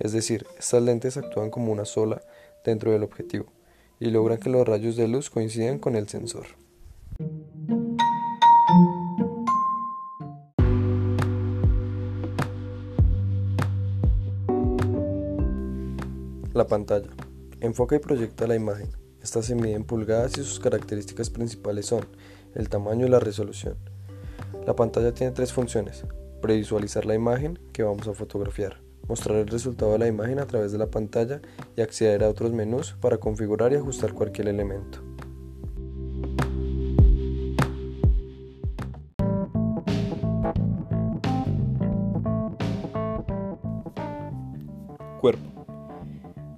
es 0.00 0.12
decir, 0.12 0.46
estas 0.58 0.82
lentes 0.82 1.18
actúan 1.18 1.50
como 1.50 1.70
una 1.70 1.84
sola 1.84 2.22
dentro 2.64 2.90
del 2.90 3.02
objetivo 3.02 3.46
y 4.00 4.06
logran 4.06 4.38
que 4.38 4.48
los 4.48 4.66
rayos 4.66 4.96
de 4.96 5.06
luz 5.06 5.28
coincidan 5.28 5.78
con 5.78 5.94
el 5.94 6.08
sensor. 6.08 6.46
La 16.54 16.66
pantalla. 16.66 17.19
Enfoca 17.60 17.96
y 17.96 17.98
proyecta 17.98 18.46
la 18.46 18.56
imagen. 18.56 18.88
Esta 19.22 19.42
se 19.42 19.54
mide 19.54 19.74
en 19.74 19.84
pulgadas 19.84 20.38
y 20.38 20.42
sus 20.42 20.60
características 20.60 21.30
principales 21.30 21.86
son 21.86 22.06
el 22.54 22.68
tamaño 22.68 23.06
y 23.06 23.10
la 23.10 23.20
resolución. 23.20 23.76
La 24.66 24.74
pantalla 24.74 25.12
tiene 25.12 25.32
tres 25.32 25.52
funciones. 25.52 26.04
Previsualizar 26.40 27.06
la 27.06 27.14
imagen 27.14 27.58
que 27.72 27.82
vamos 27.82 28.08
a 28.08 28.14
fotografiar 28.14 28.80
mostrar 29.10 29.38
el 29.38 29.48
resultado 29.48 29.92
de 29.92 29.98
la 29.98 30.06
imagen 30.06 30.38
a 30.38 30.46
través 30.46 30.70
de 30.70 30.78
la 30.78 30.86
pantalla 30.86 31.42
y 31.76 31.80
acceder 31.80 32.22
a 32.22 32.28
otros 32.28 32.52
menús 32.52 32.96
para 33.00 33.18
configurar 33.18 33.72
y 33.72 33.76
ajustar 33.76 34.14
cualquier 34.14 34.46
elemento. 34.46 35.09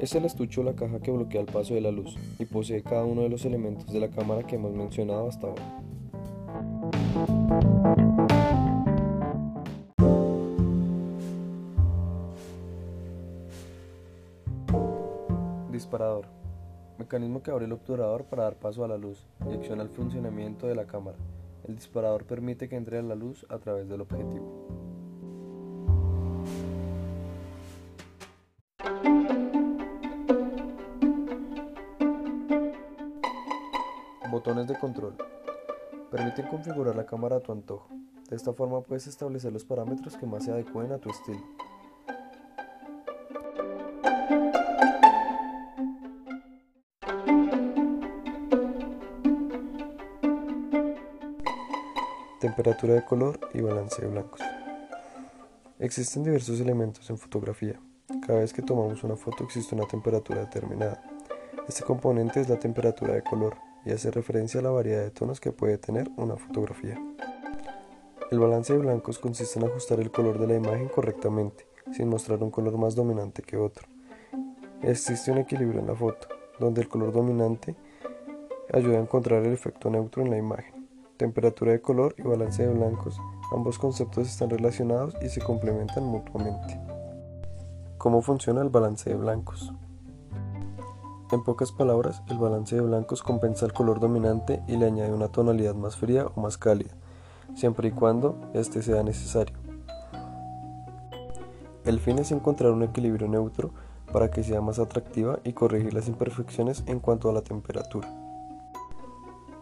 Es 0.02 0.16
el 0.16 0.24
estucho 0.24 0.62
o 0.62 0.64
la 0.64 0.74
caja 0.74 0.98
que 0.98 1.12
bloquea 1.12 1.40
el 1.40 1.46
paso 1.46 1.74
de 1.74 1.80
la 1.80 1.92
luz 1.92 2.16
y 2.40 2.44
posee 2.44 2.82
cada 2.82 3.04
uno 3.04 3.22
de 3.22 3.28
los 3.28 3.44
elementos 3.44 3.92
de 3.92 4.00
la 4.00 4.08
cámara 4.08 4.42
que 4.42 4.56
hemos 4.56 4.72
mencionado 4.72 5.28
hasta 5.28 5.46
ahora. 5.46 5.62
Disparador. 15.70 16.26
Mecanismo 16.98 17.44
que 17.44 17.52
abre 17.52 17.66
el 17.66 17.72
obturador 17.72 18.24
para 18.24 18.42
dar 18.42 18.56
paso 18.56 18.84
a 18.84 18.88
la 18.88 18.98
luz 18.98 19.24
y 19.48 19.54
acciona 19.54 19.84
el 19.84 19.88
funcionamiento 19.88 20.66
de 20.66 20.74
la 20.74 20.84
cámara. 20.84 21.16
El 21.68 21.76
disparador 21.76 22.24
permite 22.24 22.68
que 22.68 22.74
entre 22.74 23.00
la 23.04 23.14
luz 23.14 23.46
a 23.48 23.58
través 23.58 23.88
del 23.88 24.00
objetivo. 24.00 24.81
Botones 34.44 34.66
de 34.66 34.76
control. 34.76 35.14
Permiten 36.10 36.48
configurar 36.48 36.96
la 36.96 37.06
cámara 37.06 37.36
a 37.36 37.40
tu 37.40 37.52
antojo. 37.52 37.88
De 38.28 38.34
esta 38.34 38.52
forma 38.52 38.80
puedes 38.80 39.06
establecer 39.06 39.52
los 39.52 39.64
parámetros 39.64 40.16
que 40.16 40.26
más 40.26 40.44
se 40.44 40.50
adecuen 40.50 40.90
a 40.90 40.98
tu 40.98 41.10
estilo. 41.10 41.38
temperatura 52.40 52.94
de 52.94 53.04
color 53.04 53.38
y 53.54 53.60
balance 53.60 54.02
de 54.02 54.08
blancos. 54.08 54.40
Existen 55.78 56.24
diversos 56.24 56.58
elementos 56.58 57.08
en 57.10 57.16
fotografía. 57.16 57.78
Cada 58.26 58.40
vez 58.40 58.52
que 58.52 58.62
tomamos 58.62 59.04
una 59.04 59.14
foto 59.14 59.44
existe 59.44 59.76
una 59.76 59.86
temperatura 59.86 60.40
determinada. 60.40 61.00
Este 61.68 61.84
componente 61.84 62.40
es 62.40 62.48
la 62.48 62.58
temperatura 62.58 63.14
de 63.14 63.22
color 63.22 63.56
y 63.84 63.92
hace 63.92 64.10
referencia 64.10 64.60
a 64.60 64.62
la 64.62 64.70
variedad 64.70 65.02
de 65.02 65.10
tonos 65.10 65.40
que 65.40 65.52
puede 65.52 65.78
tener 65.78 66.10
una 66.16 66.36
fotografía. 66.36 67.00
El 68.30 68.38
balance 68.38 68.72
de 68.72 68.78
blancos 68.78 69.18
consiste 69.18 69.58
en 69.58 69.66
ajustar 69.66 70.00
el 70.00 70.10
color 70.10 70.38
de 70.38 70.46
la 70.46 70.56
imagen 70.56 70.88
correctamente, 70.88 71.66
sin 71.92 72.08
mostrar 72.08 72.42
un 72.42 72.50
color 72.50 72.78
más 72.78 72.94
dominante 72.94 73.42
que 73.42 73.56
otro. 73.56 73.86
Existe 74.82 75.30
un 75.30 75.38
equilibrio 75.38 75.80
en 75.80 75.86
la 75.86 75.94
foto, 75.94 76.28
donde 76.58 76.80
el 76.80 76.88
color 76.88 77.12
dominante 77.12 77.76
ayuda 78.72 78.98
a 78.98 79.02
encontrar 79.02 79.44
el 79.44 79.52
efecto 79.52 79.90
neutro 79.90 80.22
en 80.22 80.30
la 80.30 80.38
imagen 80.38 80.82
temperatura 81.22 81.70
de 81.70 81.80
color 81.80 82.16
y 82.18 82.22
balance 82.22 82.66
de 82.66 82.74
blancos. 82.74 83.16
Ambos 83.52 83.78
conceptos 83.78 84.28
están 84.28 84.50
relacionados 84.50 85.14
y 85.22 85.28
se 85.28 85.40
complementan 85.40 86.02
mutuamente. 86.04 86.80
¿Cómo 87.96 88.22
funciona 88.22 88.60
el 88.60 88.70
balance 88.70 89.08
de 89.08 89.16
blancos? 89.16 89.72
En 91.32 91.42
pocas 91.42 91.72
palabras, 91.72 92.22
el 92.28 92.36
balance 92.36 92.76
de 92.76 92.82
blancos 92.82 93.22
compensa 93.22 93.64
el 93.64 93.72
color 93.72 94.00
dominante 94.00 94.62
y 94.68 94.76
le 94.76 94.84
añade 94.84 95.14
una 95.14 95.28
tonalidad 95.28 95.74
más 95.74 95.96
fría 95.96 96.26
o 96.26 96.40
más 96.42 96.58
cálida, 96.58 96.90
siempre 97.54 97.88
y 97.88 97.90
cuando 97.90 98.36
este 98.52 98.82
sea 98.82 99.02
necesario. 99.02 99.56
El 101.86 102.00
fin 102.00 102.18
es 102.18 102.32
encontrar 102.32 102.72
un 102.72 102.82
equilibrio 102.82 103.28
neutro 103.28 103.70
para 104.12 104.30
que 104.30 104.44
sea 104.44 104.60
más 104.60 104.78
atractiva 104.78 105.38
y 105.42 105.54
corregir 105.54 105.94
las 105.94 106.06
imperfecciones 106.06 106.84
en 106.86 107.00
cuanto 107.00 107.30
a 107.30 107.32
la 107.32 107.40
temperatura. 107.40 108.12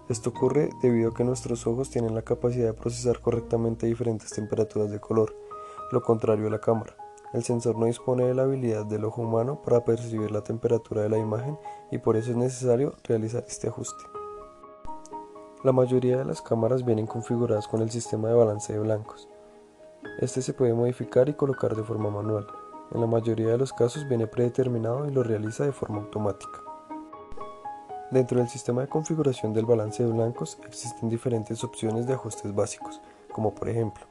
Esto 0.09 0.31
ocurre 0.31 0.71
debido 0.83 1.11
a 1.11 1.15
que 1.15 1.23
nuestros 1.23 1.69
ojos 1.69 1.89
tienen 1.89 2.17
la 2.17 2.23
capacidad 2.23 2.67
de 2.67 2.75
procesar 2.75 3.21
correctamente 3.21 3.87
diferentes 3.87 4.31
temperaturas 4.33 4.91
de 4.91 4.99
color, 4.99 5.37
lo 5.93 6.03
contrario 6.03 6.49
a 6.49 6.51
la 6.51 6.61
cámara. 6.61 7.00
El 7.33 7.45
sensor 7.45 7.79
no 7.79 7.87
dispone 7.87 8.25
de 8.25 8.35
la 8.35 8.43
habilidad 8.43 8.87
del 8.87 9.05
ojo 9.05 9.23
humano 9.23 9.63
para 9.63 9.85
percibir 9.85 10.33
la 10.33 10.43
temperatura 10.43 11.03
de 11.03 11.09
la 11.09 11.19
imagen 11.19 11.57
y 11.93 11.99
por 11.99 12.17
eso 12.17 12.33
es 12.33 12.37
necesario 12.37 12.95
realizar 13.05 13.45
este 13.47 13.69
ajuste. 13.69 14.03
La 15.63 15.73
mayoría 15.73 16.19
de 16.19 16.25
las 16.25 16.43
cámaras 16.43 16.85
vienen 16.85 17.07
configuradas 17.07 17.69
con 17.69 17.83
el 17.83 17.91
sistema 17.91 18.29
de 18.29 18.35
balance 18.35 18.73
de 18.73 18.81
blancos. 18.81 19.29
Este 20.19 20.43
se 20.43 20.55
puede 20.55 20.75
modificar 20.75 21.29
y 21.29 21.35
colocar 21.35 21.77
de 21.77 21.85
forma 21.85 22.11
manual. 22.11 22.47
En 22.93 23.01
la 23.01 23.07
mayoría 23.07 23.49
de 23.49 23.59
los 23.59 23.73
casos 23.73 24.09
viene 24.09 24.27
predeterminado 24.27 25.07
y 25.07 25.13
lo 25.13 25.23
realiza 25.23 25.65
de 25.65 25.73
forma 25.73 25.99
automática. 25.99 26.61
Dentro 28.11 28.39
del 28.39 28.49
sistema 28.49 28.81
de 28.81 28.89
configuración 28.89 29.55
del 29.55 29.67
balance 29.67 30.03
de 30.03 30.11
blancos 30.11 30.59
existen 30.67 31.09
diferentes 31.09 31.63
opciones 31.63 32.09
de 32.09 32.15
ajustes 32.15 32.53
básicos, 32.53 33.01
como 33.31 33.55
por 33.55 33.69
ejemplo 33.69 34.05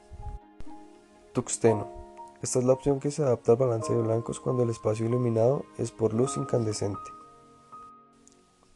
Tuxteno. 1.34 1.99
Esta 2.42 2.58
es 2.58 2.64
la 2.64 2.72
opción 2.72 3.00
que 3.00 3.10
se 3.10 3.22
adapta 3.22 3.52
al 3.52 3.58
balance 3.58 3.92
de 3.92 4.00
blancos 4.00 4.40
cuando 4.40 4.62
el 4.62 4.70
espacio 4.70 5.04
iluminado 5.04 5.66
es 5.76 5.90
por 5.90 6.14
luz 6.14 6.38
incandescente. 6.38 6.98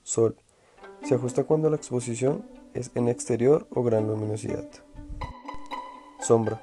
Sol. 0.03 0.37
Se 1.03 1.15
ajusta 1.15 1.45
cuando 1.45 1.71
la 1.71 1.77
exposición 1.77 2.45
es 2.75 2.91
en 2.95 3.09
exterior 3.09 3.67
o 3.71 3.83
gran 3.83 4.07
luminosidad. 4.07 4.69
Sombra. 6.21 6.63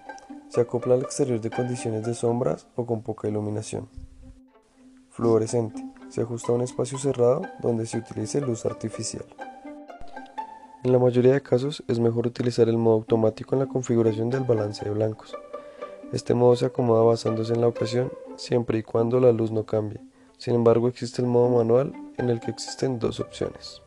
Se 0.50 0.62
acopla 0.62 0.93
al 0.93 1.01
exterior 1.01 1.41
de 1.41 1.50
condiciones 1.50 2.05
de 2.05 2.13
sombras 2.13 2.67
o 2.75 2.86
con 2.86 3.01
poca 3.01 3.27
iluminación. 3.27 3.89
Fluorescente. 5.10 5.84
Se 6.10 6.22
ajusta 6.22 6.51
a 6.51 6.55
un 6.55 6.62
espacio 6.62 7.00
cerrado 7.00 7.41
donde 7.62 7.88
se 7.88 7.98
utilice 7.98 8.41
luz 8.41 8.65
artificial. 8.65 9.25
En 10.84 10.91
la 10.91 11.00
mayoría 11.00 11.34
de 11.34 11.41
casos 11.41 11.84
es 11.88 12.00
mejor 12.00 12.27
utilizar 12.27 12.70
el 12.70 12.77
modo 12.77 12.96
automático 12.96 13.55
en 13.55 13.60
la 13.60 13.67
configuración 13.67 14.29
del 14.29 14.43
balance 14.43 14.86
de 14.86 14.91
blancos. 14.91 15.36
Este 16.12 16.34
modo 16.34 16.58
se 16.58 16.65
acomoda 16.65 17.03
basándose 17.03 17.53
en 17.53 17.62
la 17.62 17.68
ocasión 17.68 18.12
siempre 18.36 18.80
y 18.80 18.84
cuando 18.84 19.22
la 19.22 19.32
luz 19.32 19.51
no 19.51 19.65
cambie. 19.65 20.01
Sin 20.38 20.56
embargo, 20.56 20.89
existe 20.89 21.22
el 21.22 21.27
modo 21.27 21.50
manual 21.50 21.94
en 22.18 22.30
el 22.30 22.41
que 22.41 22.51
existen 22.51 23.00
dos 23.00 23.22
opciones. 23.22 23.82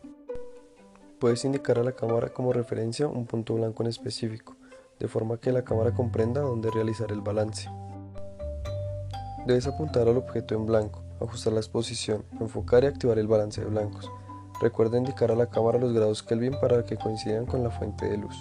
Puedes 1.19 1.45
indicar 1.45 1.79
a 1.79 1.85
la 1.85 1.93
cámara 1.93 2.31
como 2.31 2.53
referencia 2.53 3.09
un 3.09 3.27
punto 3.27 3.55
blanco 3.55 3.83
en 3.83 3.91
específico, 3.91 4.57
de 4.99 5.09
forma 5.09 5.37
que 5.37 5.53
la 5.53 5.65
cámara 5.65 5.93
comprenda 5.93 6.41
dónde 6.41 6.71
realizar 6.71 7.13
el 7.13 7.21
balance. 7.21 7.69
Debes 9.47 9.67
apuntar 9.67 10.09
al 10.09 10.17
objeto 10.17 10.55
en 10.55 10.65
blanco, 10.65 11.03
ajustar 11.21 11.53
la 11.53 11.61
exposición, 11.61 12.25
enfocar 12.41 12.85
y 12.85 12.87
activar 12.87 13.19
el 13.19 13.27
balance 13.27 13.61
de 13.61 13.67
blancos. 13.67 14.11
Recuerda 14.63 14.97
indicar 14.97 15.31
a 15.31 15.37
la 15.37 15.51
cámara 15.51 15.79
los 15.79 15.93
grados 15.93 16.23
Kelvin 16.23 16.59
para 16.59 16.85
que 16.85 16.97
coincidan 16.97 17.45
con 17.45 17.63
la 17.63 17.71
fuente 17.71 18.09
de 18.09 18.17
luz. 18.17 18.37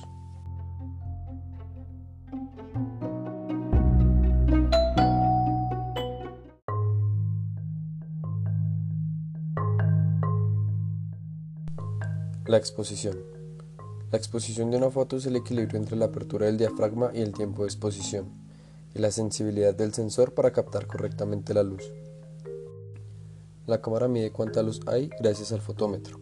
La 12.54 12.60
exposición. 12.60 13.18
La 14.12 14.20
exposición 14.20 14.70
de 14.70 14.78
una 14.78 14.92
foto 14.92 15.18
es 15.18 15.26
el 15.26 15.36
equilibrio 15.36 15.80
entre 15.80 15.96
la 15.96 16.06
apertura 16.06 16.46
del 16.46 16.60
diafragma 16.60 17.10
y 17.12 17.22
el 17.22 17.34
tiempo 17.34 17.64
de 17.64 17.68
exposición, 17.70 18.28
y 18.94 19.00
la 19.00 19.10
sensibilidad 19.10 19.74
del 19.74 19.92
sensor 19.92 20.36
para 20.36 20.54
captar 20.54 20.86
correctamente 20.86 21.56
la 21.56 21.64
luz. 21.64 21.82
La 23.66 23.82
cámara 23.82 24.08
mide 24.08 24.32
cuánta 24.32 24.62
luz 24.62 24.82
hay 24.86 25.10
gracias 25.20 25.52
al 25.52 25.62
fotómetro. 25.62 26.20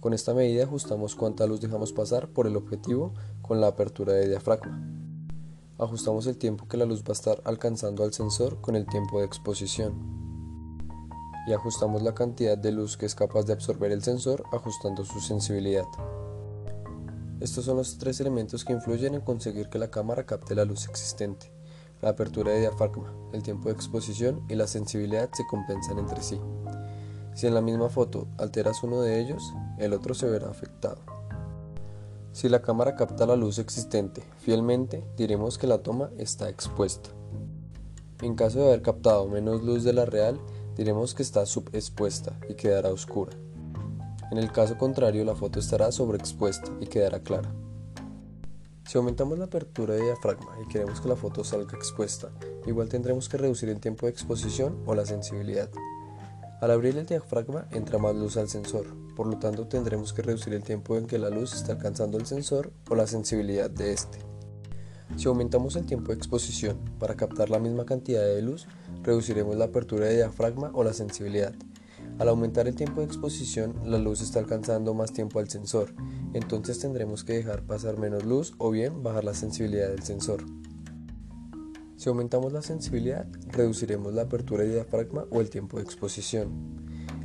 Con 0.00 0.14
esta 0.14 0.32
medida 0.32 0.64
ajustamos 0.64 1.14
cuánta 1.14 1.46
luz 1.46 1.60
dejamos 1.60 1.92
pasar 1.92 2.30
por 2.30 2.46
el 2.46 2.56
objetivo 2.56 3.12
con 3.42 3.60
la 3.60 3.66
apertura 3.66 4.14
de 4.14 4.30
diafragma. 4.30 4.82
Ajustamos 5.76 6.26
el 6.26 6.38
tiempo 6.38 6.68
que 6.68 6.78
la 6.78 6.86
luz 6.86 7.02
va 7.02 7.10
a 7.10 7.12
estar 7.12 7.42
alcanzando 7.44 8.02
al 8.02 8.14
sensor 8.14 8.62
con 8.62 8.76
el 8.76 8.86
tiempo 8.86 9.18
de 9.18 9.26
exposición 9.26 10.29
y 11.50 11.52
ajustamos 11.52 12.02
la 12.02 12.14
cantidad 12.14 12.56
de 12.56 12.70
luz 12.70 12.96
que 12.96 13.06
es 13.06 13.16
capaz 13.16 13.42
de 13.42 13.52
absorber 13.52 13.90
el 13.90 14.04
sensor 14.04 14.44
ajustando 14.52 15.04
su 15.04 15.18
sensibilidad. 15.20 15.84
Estos 17.40 17.64
son 17.64 17.76
los 17.76 17.98
tres 17.98 18.20
elementos 18.20 18.64
que 18.64 18.72
influyen 18.72 19.14
en 19.14 19.20
conseguir 19.20 19.68
que 19.68 19.80
la 19.80 19.90
cámara 19.90 20.26
capte 20.26 20.54
la 20.54 20.64
luz 20.64 20.86
existente. 20.88 21.50
La 22.02 22.10
apertura 22.10 22.52
de 22.52 22.60
diafragma, 22.60 23.12
el 23.32 23.42
tiempo 23.42 23.68
de 23.68 23.74
exposición 23.74 24.42
y 24.48 24.54
la 24.54 24.68
sensibilidad 24.68 25.28
se 25.32 25.44
compensan 25.48 25.98
entre 25.98 26.22
sí. 26.22 26.40
Si 27.34 27.48
en 27.48 27.54
la 27.54 27.62
misma 27.62 27.88
foto 27.88 28.28
alteras 28.38 28.84
uno 28.84 29.00
de 29.00 29.20
ellos, 29.20 29.42
el 29.78 29.92
otro 29.92 30.14
se 30.14 30.28
verá 30.28 30.48
afectado. 30.48 31.00
Si 32.30 32.48
la 32.48 32.62
cámara 32.62 32.94
capta 32.94 33.26
la 33.26 33.34
luz 33.34 33.58
existente 33.58 34.22
fielmente, 34.38 35.04
diremos 35.16 35.58
que 35.58 35.66
la 35.66 35.82
toma 35.82 36.10
está 36.16 36.48
expuesta. 36.48 37.10
En 38.22 38.36
caso 38.36 38.60
de 38.60 38.66
haber 38.66 38.82
captado 38.82 39.26
menos 39.26 39.64
luz 39.64 39.82
de 39.82 39.94
la 39.94 40.04
real, 40.04 40.38
diremos 40.80 41.12
que 41.12 41.22
está 41.22 41.44
subexpuesta 41.44 42.40
y 42.48 42.54
quedará 42.54 42.88
oscura. 42.88 43.32
En 44.30 44.38
el 44.38 44.50
caso 44.50 44.78
contrario, 44.78 45.26
la 45.26 45.34
foto 45.34 45.58
estará 45.60 45.92
sobreexpuesta 45.92 46.72
y 46.80 46.86
quedará 46.86 47.20
clara. 47.20 47.52
Si 48.88 48.96
aumentamos 48.96 49.38
la 49.38 49.44
apertura 49.44 49.92
de 49.92 50.04
diafragma 50.04 50.56
y 50.64 50.68
queremos 50.68 51.02
que 51.02 51.08
la 51.08 51.16
foto 51.16 51.44
salga 51.44 51.76
expuesta, 51.76 52.30
igual 52.64 52.88
tendremos 52.88 53.28
que 53.28 53.36
reducir 53.36 53.68
el 53.68 53.78
tiempo 53.78 54.06
de 54.06 54.12
exposición 54.12 54.82
o 54.86 54.94
la 54.94 55.04
sensibilidad. 55.04 55.68
Al 56.62 56.70
abrir 56.70 56.96
el 56.96 57.04
diafragma 57.04 57.66
entra 57.72 57.98
más 57.98 58.16
luz 58.16 58.38
al 58.38 58.48
sensor, 58.48 58.86
por 59.14 59.26
lo 59.26 59.38
tanto 59.38 59.66
tendremos 59.66 60.14
que 60.14 60.22
reducir 60.22 60.54
el 60.54 60.64
tiempo 60.64 60.96
en 60.96 61.06
que 61.06 61.18
la 61.18 61.28
luz 61.28 61.52
está 61.52 61.72
alcanzando 61.72 62.16
el 62.16 62.24
sensor 62.24 62.72
o 62.88 62.94
la 62.94 63.06
sensibilidad 63.06 63.68
de 63.68 63.92
este. 63.92 64.29
Si 65.16 65.28
aumentamos 65.28 65.76
el 65.76 65.86
tiempo 65.86 66.12
de 66.12 66.18
exposición 66.18 66.78
para 66.98 67.16
captar 67.16 67.50
la 67.50 67.58
misma 67.58 67.84
cantidad 67.84 68.24
de 68.24 68.42
luz, 68.42 68.66
reduciremos 69.02 69.56
la 69.56 69.66
apertura 69.66 70.06
de 70.06 70.16
diafragma 70.16 70.70
o 70.74 70.84
la 70.84 70.92
sensibilidad. 70.92 71.54
Al 72.18 72.28
aumentar 72.28 72.68
el 72.68 72.74
tiempo 72.74 73.00
de 73.00 73.06
exposición, 73.06 73.74
la 73.84 73.98
luz 73.98 74.20
está 74.20 74.38
alcanzando 74.38 74.94
más 74.94 75.12
tiempo 75.12 75.38
al 75.38 75.48
sensor, 75.48 75.94
entonces 76.34 76.78
tendremos 76.78 77.24
que 77.24 77.34
dejar 77.34 77.62
pasar 77.62 77.98
menos 77.98 78.24
luz 78.24 78.54
o 78.58 78.70
bien 78.70 79.02
bajar 79.02 79.24
la 79.24 79.34
sensibilidad 79.34 79.88
del 79.88 80.02
sensor. 80.02 80.44
Si 81.96 82.08
aumentamos 82.08 82.52
la 82.54 82.62
sensibilidad, 82.62 83.26
reduciremos 83.48 84.14
la 84.14 84.22
apertura 84.22 84.64
de 84.64 84.72
diafragma 84.72 85.26
o 85.30 85.42
el 85.42 85.50
tiempo 85.50 85.76
de 85.76 85.82
exposición. 85.82 86.80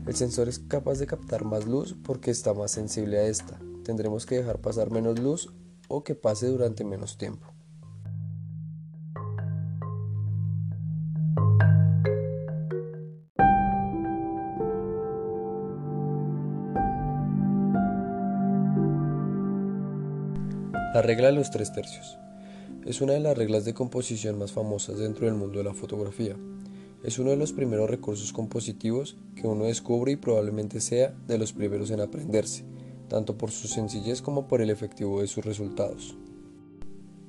El 0.06 0.16
sensor 0.16 0.50
es 0.50 0.60
capaz 0.60 1.00
de 1.00 1.08
captar 1.08 1.46
más 1.46 1.66
luz 1.66 1.96
porque 2.04 2.30
está 2.30 2.54
más 2.54 2.72
sensible 2.72 3.18
a 3.18 3.24
esta. 3.24 3.58
Tendremos 3.84 4.26
que 4.26 4.36
dejar 4.36 4.60
pasar 4.60 4.92
menos 4.92 5.18
luz 5.18 5.50
o 5.88 6.04
que 6.04 6.16
pase 6.16 6.48
durante 6.48 6.84
menos 6.84 7.18
tiempo. 7.18 7.55
La 20.96 21.02
regla 21.02 21.28
de 21.28 21.34
los 21.34 21.52
tres 21.52 21.74
tercios. 21.74 22.18
Es 22.86 23.02
una 23.02 23.12
de 23.12 23.20
las 23.20 23.38
reglas 23.38 23.66
de 23.66 23.74
composición 23.74 24.40
más 24.40 24.54
famosas 24.54 24.98
dentro 24.98 25.26
del 25.26 25.36
mundo 25.36 25.58
de 25.58 25.66
la 25.66 25.74
fotografía. 25.74 26.38
Es 27.04 27.20
uno 27.20 27.32
de 27.32 27.36
los 27.36 27.52
primeros 27.52 27.90
recursos 27.90 28.32
compositivos 28.32 29.18
que 29.36 29.46
uno 29.46 29.66
descubre 29.66 30.14
y 30.14 30.16
probablemente 30.16 30.80
sea 30.80 31.14
de 31.28 31.38
los 31.38 31.52
primeros 31.52 31.92
en 31.92 32.00
aprenderse, 32.00 32.64
tanto 33.10 33.38
por 33.38 33.52
su 33.52 33.68
sencillez 33.68 34.22
como 34.22 34.48
por 34.48 34.62
el 34.62 34.70
efectivo 34.70 35.20
de 35.20 35.28
sus 35.28 35.44
resultados. 35.44 36.16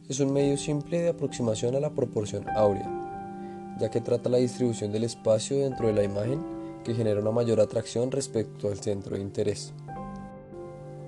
Es 0.08 0.20
un 0.20 0.32
medio 0.32 0.56
simple 0.56 1.00
de 1.00 1.08
aproximación 1.08 1.74
a 1.74 1.80
la 1.80 1.92
proporción 1.92 2.48
áurea, 2.50 3.74
ya 3.80 3.90
que 3.90 4.00
trata 4.00 4.30
la 4.30 4.38
distribución 4.38 4.92
del 4.92 5.02
espacio 5.02 5.58
dentro 5.58 5.88
de 5.88 5.92
la 5.92 6.04
imagen 6.04 6.40
que 6.84 6.94
genera 6.94 7.20
una 7.20 7.32
mayor 7.32 7.58
atracción 7.58 8.12
respecto 8.12 8.68
al 8.68 8.78
centro 8.78 9.16
de 9.16 9.22
interés. 9.22 9.74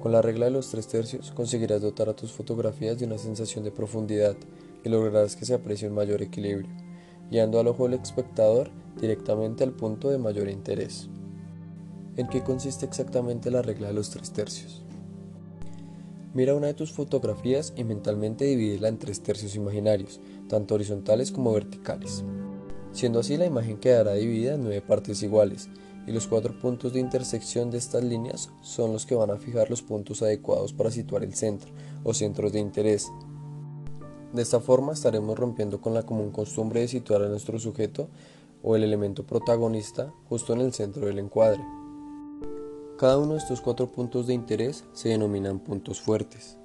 Con 0.00 0.12
la 0.12 0.22
regla 0.22 0.46
de 0.46 0.52
los 0.52 0.70
tres 0.70 0.87
tercios 0.87 1.32
conseguirás 1.32 1.82
dotar 1.82 2.08
a 2.08 2.14
tus 2.14 2.30
fotografías 2.30 2.98
de 2.98 3.06
una 3.06 3.18
sensación 3.18 3.64
de 3.64 3.72
profundidad 3.72 4.37
y 4.84 4.88
lograrás 4.88 5.34
que 5.34 5.44
se 5.44 5.54
aprecie 5.54 5.88
un 5.88 5.94
mayor 5.94 6.22
equilibrio, 6.22 6.70
guiando 7.30 7.58
al 7.58 7.66
ojo 7.66 7.88
del 7.88 8.00
espectador 8.00 8.70
directamente 9.00 9.64
al 9.64 9.72
punto 9.72 10.08
de 10.11 10.18
mayor 10.18 10.48
interés. 10.48 11.08
¿En 12.16 12.28
qué 12.28 12.42
consiste 12.42 12.87
exactamente 12.87 13.50
la 13.50 13.62
regla 13.62 13.88
de 13.88 13.94
los 13.94 14.11
tres 14.11 14.32
tercios? 14.32 14.84
Mira 16.32 16.54
una 16.54 16.68
de 16.68 16.74
tus 16.74 16.92
fotografías 16.92 17.72
y 17.76 17.82
mentalmente 17.82 18.44
divídela 18.44 18.88
en 18.88 18.98
tres 18.98 19.22
tercios 19.22 19.56
imaginarios, 19.56 20.20
tanto 20.48 20.74
horizontales 20.74 21.32
como 21.32 21.52
verticales. 21.52 22.22
Siendo 22.92 23.20
así, 23.20 23.37
la 23.37 23.46
imagen 23.46 23.78
quedará 23.78 24.14
dividida 24.14 24.54
en 24.54 24.62
nueve 24.62 24.80
partes 24.80 25.22
iguales, 25.22 25.68
y 26.09 26.12
los 26.12 26.27
cuatro 26.27 26.59
puntos 26.59 26.94
de 26.94 27.01
intersección 27.01 27.71
de 27.71 27.77
estas 27.77 28.03
líneas 28.03 28.51
son 28.62 28.94
los 28.94 29.05
que 29.05 29.14
van 29.14 29.31
a 29.31 29.37
fijar 29.37 29.68
los 29.68 29.83
puntos 29.83 30.23
adecuados 30.23 30.73
para 30.73 30.90
situar 30.90 31.23
el 31.23 31.35
centro 31.35 31.71
o 32.03 32.14
centros 32.14 32.51
de 32.53 32.61
interés. 32.61 33.12
De 34.33 34.40
esta 34.40 34.61
forma 34.61 34.94
estaremos 34.94 35.38
rompiendo 35.38 35.83
con 35.83 35.92
la 35.92 36.05
común 36.05 36.31
costumbre 36.31 36.81
de 36.81 36.88
situar 36.88 37.23
a 37.23 37.29
nuestro 37.29 37.59
sujeto 37.59 38.09
o 38.62 38.75
el 38.75 38.85
elemento 38.85 39.27
protagonista 39.27 40.12
justo 40.29 40.55
en 40.55 40.62
el 40.62 40.73
centro 40.73 41.07
del 41.07 41.18
encuadre. 41.18 41.62
Cada 42.97 43.18
uno 43.18 43.35
de 43.35 43.38
estos 43.38 43.61
cuatro 43.61 43.92
puntos 43.92 44.27
de 44.27 44.35
interés 44.35 44.85
se 44.92 45.11
denominan 45.11 45.61
puntos 45.61 46.01
fuertes. 46.01 46.57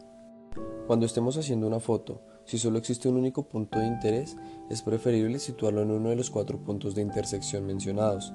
Cuando 0.88 1.06
estemos 1.06 1.36
haciendo 1.38 1.68
una 1.68 1.82
foto, 1.82 2.22
si 2.46 2.58
solo 2.58 2.78
existe 2.78 3.10
un 3.10 3.18
único 3.18 3.44
punto 3.44 3.80
de 3.80 3.88
interés, 3.88 4.38
es 4.70 4.82
preferible 4.82 5.40
situarlo 5.40 5.82
en 5.82 5.92
uno 5.92 6.10
de 6.10 6.16
los 6.16 6.30
cuatro 6.30 6.60
puntos 6.60 6.96
de 6.96 7.02
intersección 7.02 7.66
mencionados, 7.66 8.34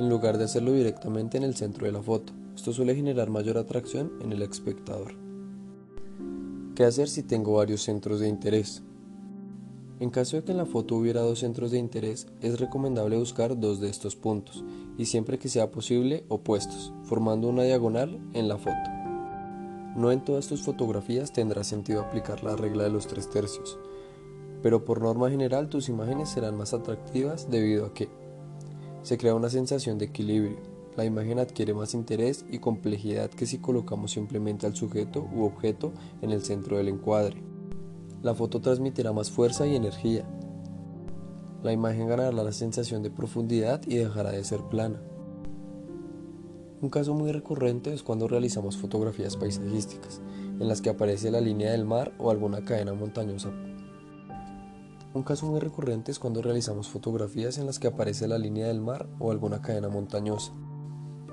en 0.00 0.08
lugar 0.08 0.38
de 0.38 0.44
hacerlo 0.44 0.72
directamente 0.72 1.36
en 1.36 1.44
el 1.44 1.54
centro 1.54 1.86
de 1.86 1.92
la 1.92 2.02
foto. 2.02 2.32
Esto 2.56 2.72
suele 2.72 2.96
generar 2.96 3.28
mayor 3.30 3.58
atracción 3.58 4.12
en 4.22 4.32
el 4.32 4.42
espectador. 4.42 5.12
¿Qué 6.74 6.84
hacer 6.84 7.08
si 7.08 7.22
tengo 7.22 7.54
varios 7.54 7.82
centros 7.82 8.20
de 8.20 8.28
interés? 8.28 8.82
En 10.00 10.08
caso 10.08 10.36
de 10.36 10.44
que 10.44 10.52
en 10.52 10.56
la 10.56 10.64
foto 10.64 10.96
hubiera 10.96 11.20
dos 11.20 11.40
centros 11.40 11.70
de 11.70 11.78
interés, 11.78 12.26
es 12.40 12.58
recomendable 12.58 13.18
buscar 13.18 13.60
dos 13.60 13.80
de 13.80 13.90
estos 13.90 14.16
puntos, 14.16 14.64
y 14.96 15.04
siempre 15.04 15.38
que 15.38 15.50
sea 15.50 15.70
posible, 15.70 16.24
opuestos, 16.28 16.94
formando 17.02 17.48
una 17.48 17.64
diagonal 17.64 18.18
en 18.32 18.48
la 18.48 18.56
foto. 18.56 18.90
No 19.96 20.10
en 20.10 20.24
todas 20.24 20.46
tus 20.46 20.62
fotografías 20.62 21.34
tendrá 21.34 21.62
sentido 21.64 22.00
aplicar 22.00 22.42
la 22.42 22.56
regla 22.56 22.84
de 22.84 22.90
los 22.90 23.06
tres 23.06 23.28
tercios, 23.28 23.78
pero 24.62 24.86
por 24.86 25.02
norma 25.02 25.28
general 25.28 25.68
tus 25.68 25.90
imágenes 25.90 26.30
serán 26.30 26.56
más 26.56 26.72
atractivas 26.72 27.50
debido 27.50 27.84
a 27.84 27.92
que 27.92 28.08
se 29.02 29.18
crea 29.18 29.34
una 29.34 29.50
sensación 29.50 29.98
de 29.98 30.06
equilibrio. 30.06 30.58
la 30.96 31.04
imagen 31.04 31.38
adquiere 31.38 31.72
más 31.72 31.94
interés 31.94 32.44
y 32.50 32.58
complejidad 32.58 33.30
que 33.30 33.46
si 33.46 33.58
colocamos 33.58 34.10
simplemente 34.10 34.66
al 34.66 34.74
sujeto 34.74 35.26
u 35.32 35.44
objeto 35.44 35.92
en 36.20 36.30
el 36.30 36.42
centro 36.42 36.76
del 36.76 36.88
encuadre. 36.88 37.42
La 38.22 38.34
foto 38.34 38.60
transmitirá 38.60 39.12
más 39.12 39.30
fuerza 39.30 39.66
y 39.66 39.76
energía. 39.76 40.28
La 41.62 41.72
imagen 41.72 42.08
ganará 42.08 42.32
la 42.32 42.52
sensación 42.52 43.02
de 43.02 43.10
profundidad 43.10 43.80
y 43.86 43.96
dejará 43.96 44.32
de 44.32 44.44
ser 44.44 44.60
plana. 44.64 45.00
Un 46.82 46.90
caso 46.90 47.14
muy 47.14 47.30
recurrente 47.32 47.94
es 47.94 48.02
cuando 48.02 48.28
realizamos 48.28 48.76
fotografías 48.76 49.36
paisajísticas, 49.36 50.20
en 50.58 50.68
las 50.68 50.82
que 50.82 50.90
aparece 50.90 51.30
la 51.30 51.40
línea 51.40 51.72
del 51.72 51.84
mar 51.84 52.12
o 52.18 52.30
alguna 52.30 52.64
cadena 52.64 52.92
montañosa. 52.92 53.50
Un 55.12 55.24
caso 55.24 55.46
muy 55.46 55.58
recurrente 55.58 56.12
es 56.12 56.20
cuando 56.20 56.40
realizamos 56.40 56.88
fotografías 56.88 57.58
en 57.58 57.66
las 57.66 57.80
que 57.80 57.88
aparece 57.88 58.28
la 58.28 58.38
línea 58.38 58.68
del 58.68 58.80
mar 58.80 59.08
o 59.18 59.32
alguna 59.32 59.60
cadena 59.60 59.88
montañosa. 59.88 60.52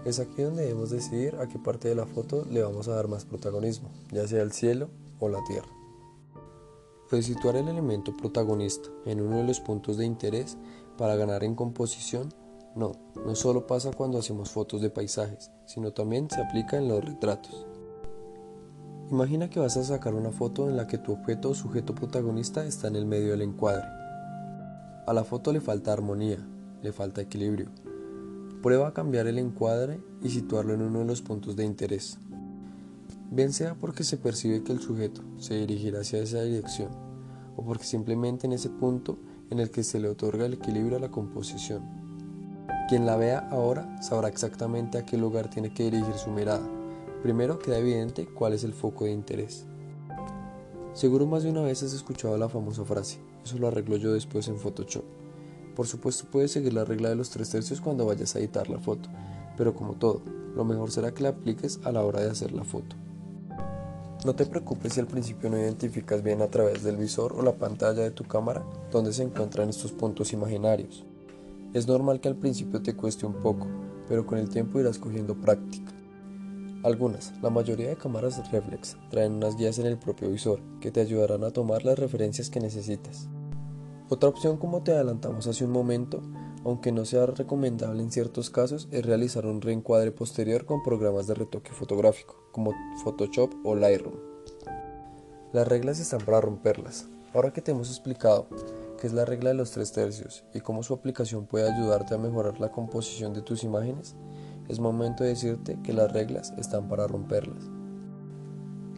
Es 0.04 0.20
aquí 0.20 0.42
donde 0.42 0.64
debemos 0.64 0.90
decidir 0.90 1.36
a 1.36 1.48
qué 1.48 1.60
parte 1.60 1.88
de 1.88 1.96
la 1.96 2.08
foto 2.08 2.44
le 2.50 2.64
vamos 2.64 2.88
a 2.88 2.96
dar 2.96 3.08
más 3.08 3.26
protagonismo, 3.26 3.92
ya 4.12 4.28
sea 4.28 4.42
el 4.42 4.52
cielo 4.52 4.90
o 5.20 5.30
la 5.30 5.44
tierra. 5.44 5.70
Pues 7.08 7.28
situar 7.28 7.56
el 7.56 7.68
elemento 7.68 8.18
protagonista 8.18 8.90
en 9.06 9.22
uno 9.22 9.38
de 9.38 9.44
los 9.44 9.60
puntos 9.60 9.98
de 9.98 10.06
interés 10.06 10.58
para 10.98 11.16
ganar 11.16 11.44
en 11.44 11.54
composición 11.54 12.34
no, 12.76 12.94
no 13.16 13.36
solo 13.36 13.68
pasa 13.68 13.92
cuando 13.92 14.18
hacemos 14.18 14.50
fotos 14.50 14.82
de 14.82 14.90
paisajes, 14.90 15.52
sino 15.68 15.94
también 15.94 16.30
se 16.32 16.42
aplica 16.42 16.78
en 16.78 16.88
los 16.88 17.06
retratos. 17.06 17.68
Imagina 19.10 19.50
que 19.50 19.62
vas 19.62 19.78
a 19.78 19.86
sacar 19.86 20.14
una 20.14 20.32
foto 20.32 20.70
en 20.70 20.76
la 20.76 20.86
que 20.86 20.98
tu 20.98 21.14
objeto 21.14 21.52
o 21.52 21.56
sujeto 21.56 21.96
protagonista 21.96 22.66
está 22.66 22.90
en 22.90 22.98
el 22.98 23.06
medio 23.06 23.32
del 23.32 23.42
encuadre. 23.42 23.86
A 25.06 25.14
la 25.14 25.24
foto 25.24 25.54
le 25.54 25.62
falta 25.62 25.94
armonía, 25.94 26.40
le 26.84 26.92
falta 26.92 27.22
equilibrio. 27.22 27.70
Prueba 28.62 28.90
a 28.90 28.94
cambiar 28.94 29.28
el 29.28 29.40
encuadre 29.40 30.02
y 30.22 30.30
situarlo 30.30 30.74
en 30.74 30.82
uno 30.82 31.00
de 31.00 31.06
los 31.06 31.22
puntos 31.22 31.56
de 31.56 31.64
interés. 31.64 32.18
Bien 33.32 33.54
sea 33.54 33.76
porque 33.76 34.04
se 34.04 34.18
percibe 34.18 34.64
que 34.64 34.74
el 34.74 34.82
sujeto 34.82 35.22
se 35.38 35.56
dirigirá 35.56 36.02
hacia 36.02 36.22
esa 36.22 36.42
dirección, 36.42 36.90
o 37.56 37.64
porque 37.64 37.86
simplemente 37.86 38.46
en 38.46 38.52
ese 38.52 38.70
punto 38.70 39.20
en 39.50 39.60
el 39.60 39.72
que 39.72 39.86
se 39.86 40.02
le 40.02 40.10
otorga 40.10 40.46
el 40.46 40.56
equilibrio 40.56 40.98
a 40.98 41.02
la 41.02 41.12
composición. 41.12 41.82
Quien 42.90 43.06
la 43.06 43.16
vea 43.16 43.48
ahora 43.52 44.02
sabrá 44.02 44.28
exactamente 44.28 44.98
a 44.98 45.06
qué 45.06 45.18
lugar 45.18 45.50
tiene 45.50 45.74
que 45.74 45.84
dirigir 45.84 46.16
su 46.16 46.30
mirada. 46.30 46.77
Primero 47.24 47.58
queda 47.58 47.80
evidente 47.80 48.28
cuál 48.28 48.54
es 48.54 48.64
el 48.64 48.74
foco 48.74 49.06
de 49.06 49.12
interés. 49.12 49.66
Seguro 50.94 51.26
más 51.26 51.44
de 51.44 51.50
una 51.50 51.62
vez 51.62 51.84
has 51.84 51.94
escuchado 51.94 52.38
la 52.38 52.50
famosa 52.50 52.86
frase, 52.86 53.20
eso 53.44 53.58
lo 53.58 53.68
arreglo 53.68 53.98
yo 53.98 54.14
después 54.14 54.48
en 54.48 54.58
Photoshop. 54.58 55.04
Por 55.76 55.88
supuesto 55.88 56.26
puedes 56.32 56.52
seguir 56.52 56.74
la 56.74 56.86
regla 56.86 57.10
de 57.10 57.16
los 57.16 57.30
tres 57.30 57.50
tercios 57.50 57.82
cuando 57.82 58.06
vayas 58.06 58.36
a 58.36 58.40
editar 58.40 58.70
la 58.70 58.80
foto, 58.80 59.10
pero 59.58 59.74
como 59.74 59.94
todo, 59.94 60.22
lo 60.56 60.64
mejor 60.64 60.92
será 60.92 61.14
que 61.14 61.24
la 61.24 61.30
apliques 61.30 61.80
a 61.84 61.92
la 61.92 62.04
hora 62.04 62.22
de 62.22 62.30
hacer 62.30 62.52
la 62.52 62.64
foto. 62.64 62.96
No 64.26 64.36
te 64.36 64.46
preocupes 64.46 64.94
si 64.94 65.00
al 65.00 65.08
principio 65.08 65.50
no 65.50 65.58
identificas 65.58 66.24
bien 66.24 66.42
a 66.42 66.48
través 66.48 66.84
del 66.84 66.98
visor 66.98 67.34
o 67.34 67.44
la 67.44 67.54
pantalla 67.54 68.02
de 68.02 68.12
tu 68.12 68.24
cámara 68.24 68.66
dónde 68.92 69.14
se 69.14 69.24
encuentran 69.24 69.70
estos 69.70 69.92
puntos 69.92 70.34
imaginarios. 70.34 71.06
Es 71.74 71.88
normal 71.88 72.20
que 72.20 72.28
al 72.28 72.36
principio 72.36 72.82
te 72.82 72.96
cueste 72.96 73.26
un 73.26 73.36
poco, 73.36 73.68
pero 74.08 74.26
con 74.26 74.40
el 74.40 74.50
tiempo 74.50 74.80
irás 74.80 74.98
cogiendo 74.98 75.36
práctica. 75.36 75.97
Algunas, 76.88 77.34
la 77.42 77.50
mayoría 77.50 77.90
de 77.90 77.98
cámaras 77.98 78.50
reflex, 78.50 78.96
traen 79.10 79.34
unas 79.34 79.58
guías 79.58 79.78
en 79.78 79.88
el 79.88 79.98
propio 79.98 80.30
visor 80.30 80.62
que 80.80 80.90
te 80.90 81.02
ayudarán 81.02 81.44
a 81.44 81.52
tomar 81.52 81.84
las 81.84 82.00
referencias 82.00 82.50
que 82.50 82.62
necesitas. 82.62 83.28
Otra 84.08 84.30
opción 84.30 84.56
como 84.56 84.84
te 84.84 84.94
adelantamos 84.94 85.48
hace 85.48 85.66
un 85.66 85.72
momento, 85.72 86.22
aunque 86.64 86.94
no 86.94 87.04
sea 87.04 87.26
recomendable 87.26 88.02
en 88.02 88.10
ciertos 88.10 88.50
casos, 88.50 88.88
es 88.92 89.06
realizar 89.06 89.46
un 89.46 89.60
reencuadre 89.60 90.14
posterior 90.14 90.66
con 90.66 90.82
programas 90.82 91.28
de 91.28 91.34
retoque 91.34 91.74
fotográfico, 91.74 92.42
como 92.54 92.72
Photoshop 93.04 93.52
o 93.66 93.76
Lightroom. 93.76 94.16
Las 95.52 95.68
reglas 95.68 96.00
están 96.00 96.22
para 96.22 96.40
romperlas. 96.40 97.06
Ahora 97.34 97.52
que 97.52 97.62
te 97.62 97.72
hemos 97.72 97.90
explicado 97.90 98.48
qué 98.98 99.08
es 99.08 99.14
la 99.14 99.26
regla 99.26 99.50
de 99.50 99.56
los 99.56 99.72
tres 99.72 99.92
tercios 99.92 100.46
y 100.54 100.62
cómo 100.62 100.84
su 100.84 100.94
aplicación 100.94 101.48
puede 101.48 101.70
ayudarte 101.70 102.16
a 102.16 102.18
mejorar 102.18 102.62
la 102.62 102.72
composición 102.72 103.34
de 103.34 103.42
tus 103.42 103.66
imágenes, 103.66 104.16
es 104.70 104.80
momento 104.80 105.24
de 105.24 105.30
decirte 105.30 105.78
que 105.84 105.94
las 105.94 106.12
reglas 106.12 106.54
están 106.58 106.88
para 106.88 107.08
romperlas. 107.08 107.70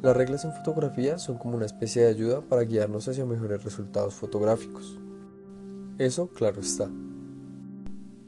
Las 0.01 0.15
reglas 0.15 0.45
en 0.45 0.53
fotografía 0.53 1.17
son 1.17 1.37
como 1.37 1.57
una 1.57 1.65
especie 1.65 2.03
de 2.03 2.09
ayuda 2.09 2.41
para 2.41 2.63
guiarnos 2.63 3.07
hacia 3.07 3.25
mejores 3.25 3.63
resultados 3.63 4.13
fotográficos. 4.13 4.97
Eso 5.97 6.29
claro 6.29 6.61
está. 6.61 6.89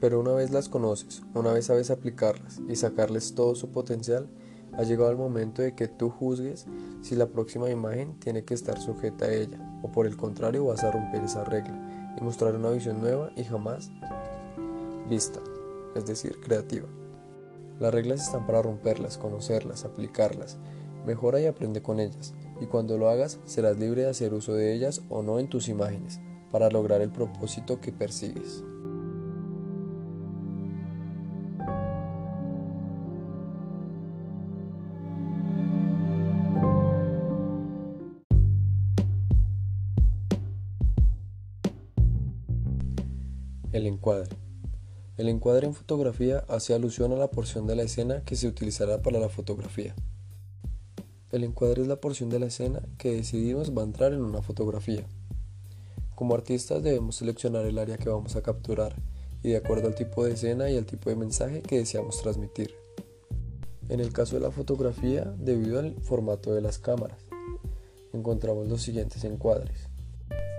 Pero 0.02 0.20
una 0.20 0.34
vez 0.34 0.52
las 0.52 0.68
conoces, 0.68 1.24
una 1.34 1.54
vez 1.54 1.68
sabes 1.68 1.90
aplicarlas 1.90 2.60
y 2.68 2.76
sacarles 2.76 3.36
todo 3.36 3.56
su 3.56 3.70
potencial, 3.70 4.28
ha 4.74 4.84
llegado 4.84 5.12
el 5.12 5.18
momento 5.18 5.62
de 5.62 5.74
que 5.74 5.88
tú 5.88 6.10
juzgues 6.10 6.66
si 7.02 7.16
la 7.16 7.28
próxima 7.28 7.70
imagen 7.70 8.20
tiene 8.20 8.44
que 8.44 8.54
estar 8.54 8.80
sujeta 8.80 9.26
a 9.26 9.34
ella, 9.34 9.80
o 9.82 9.92
por 9.92 10.08
el 10.08 10.18
contrario 10.18 10.66
vas 10.66 10.84
a 10.84 10.92
romper 10.92 11.24
esa 11.24 11.46
regla 11.46 12.14
y 12.18 12.24
mostrar 12.24 12.56
una 12.56 12.72
visión 12.72 13.00
nueva 13.00 13.32
y 13.38 13.44
jamás 13.46 13.92
vista, 15.10 15.40
es 15.96 16.06
decir, 16.06 16.40
creativa. 16.42 16.88
Las 17.82 17.96
reglas 17.96 18.22
están 18.22 18.46
para 18.46 18.62
romperlas, 18.62 19.18
conocerlas, 19.18 19.86
aplicarlas. 19.86 20.60
Mejora 21.04 21.42
y 21.42 21.48
aprende 21.48 21.82
con 21.82 22.00
ellas, 22.00 22.36
y 22.62 22.68
cuando 22.68 22.96
lo 23.00 23.10
hagas 23.10 23.40
serás 23.46 23.80
libre 23.80 24.04
de 24.04 24.10
hacer 24.10 24.36
uso 24.36 24.54
de 24.54 24.76
ellas 24.76 25.02
o 25.10 25.24
no 25.24 25.40
en 25.40 25.50
tus 25.50 25.68
imágenes, 25.68 26.22
para 26.52 26.70
lograr 26.70 27.02
el 27.02 27.12
propósito 27.12 27.82
que 27.82 27.92
persigues. 27.92 28.64
El 43.72 43.88
encuadre. 43.88 44.51
El 45.22 45.30
encuadre 45.30 45.68
en 45.68 45.76
fotografía 45.76 46.44
hace 46.48 46.74
alusión 46.74 47.12
a 47.12 47.16
la 47.16 47.30
porción 47.30 47.68
de 47.68 47.76
la 47.76 47.84
escena 47.84 48.24
que 48.26 48.36
se 48.36 48.48
utilizará 48.48 49.04
para 49.04 49.20
la 49.20 49.30
fotografía. 49.30 49.94
El 51.32 51.44
encuadre 51.44 51.84
es 51.84 51.88
la 51.88 52.02
porción 52.02 52.32
de 52.32 52.40
la 52.40 52.48
escena 52.48 52.82
que 52.98 53.12
decidimos 53.12 53.78
va 53.78 53.84
a 53.84 53.86
entrar 53.86 54.14
en 54.14 54.24
una 54.24 54.42
fotografía. 54.42 55.06
Como 56.16 56.34
artistas 56.34 56.82
debemos 56.82 57.18
seleccionar 57.18 57.68
el 57.68 57.78
área 57.78 58.00
que 58.00 58.10
vamos 58.10 58.36
a 58.36 58.42
capturar 58.42 58.96
y 59.44 59.50
de 59.50 59.58
acuerdo 59.58 59.90
al 59.90 59.94
tipo 59.94 60.26
de 60.26 60.34
escena 60.34 60.72
y 60.72 60.78
al 60.78 60.88
tipo 60.88 61.12
de 61.12 61.16
mensaje 61.16 61.62
que 61.62 61.78
deseamos 61.78 62.20
transmitir. 62.20 62.74
En 63.90 64.00
el 64.00 64.12
caso 64.14 64.38
de 64.38 64.42
la 64.42 64.50
fotografía, 64.50 65.36
debido 65.38 65.78
al 65.78 66.02
formato 66.02 66.52
de 66.52 66.62
las 66.62 66.80
cámaras, 66.80 67.20
encontramos 68.12 68.68
los 68.68 68.82
siguientes 68.82 69.24
encuadres. 69.24 69.88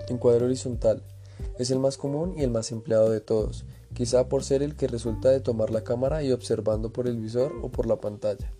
Encuadre 0.07 0.45
horizontal 0.45 1.03
es 1.59 1.69
el 1.69 1.79
más 1.79 1.97
común 1.97 2.35
y 2.37 2.43
el 2.43 2.49
más 2.49 2.71
empleado 2.71 3.09
de 3.09 3.19
todos, 3.19 3.65
quizá 3.93 4.27
por 4.27 4.43
ser 4.43 4.63
el 4.63 4.75
que 4.75 4.87
resulta 4.87 5.29
de 5.29 5.39
tomar 5.39 5.69
la 5.69 5.83
cámara 5.83 6.23
y 6.23 6.31
observando 6.31 6.91
por 6.91 7.07
el 7.07 7.17
visor 7.17 7.53
o 7.61 7.69
por 7.69 7.85
la 7.85 7.97
pantalla. 7.97 8.51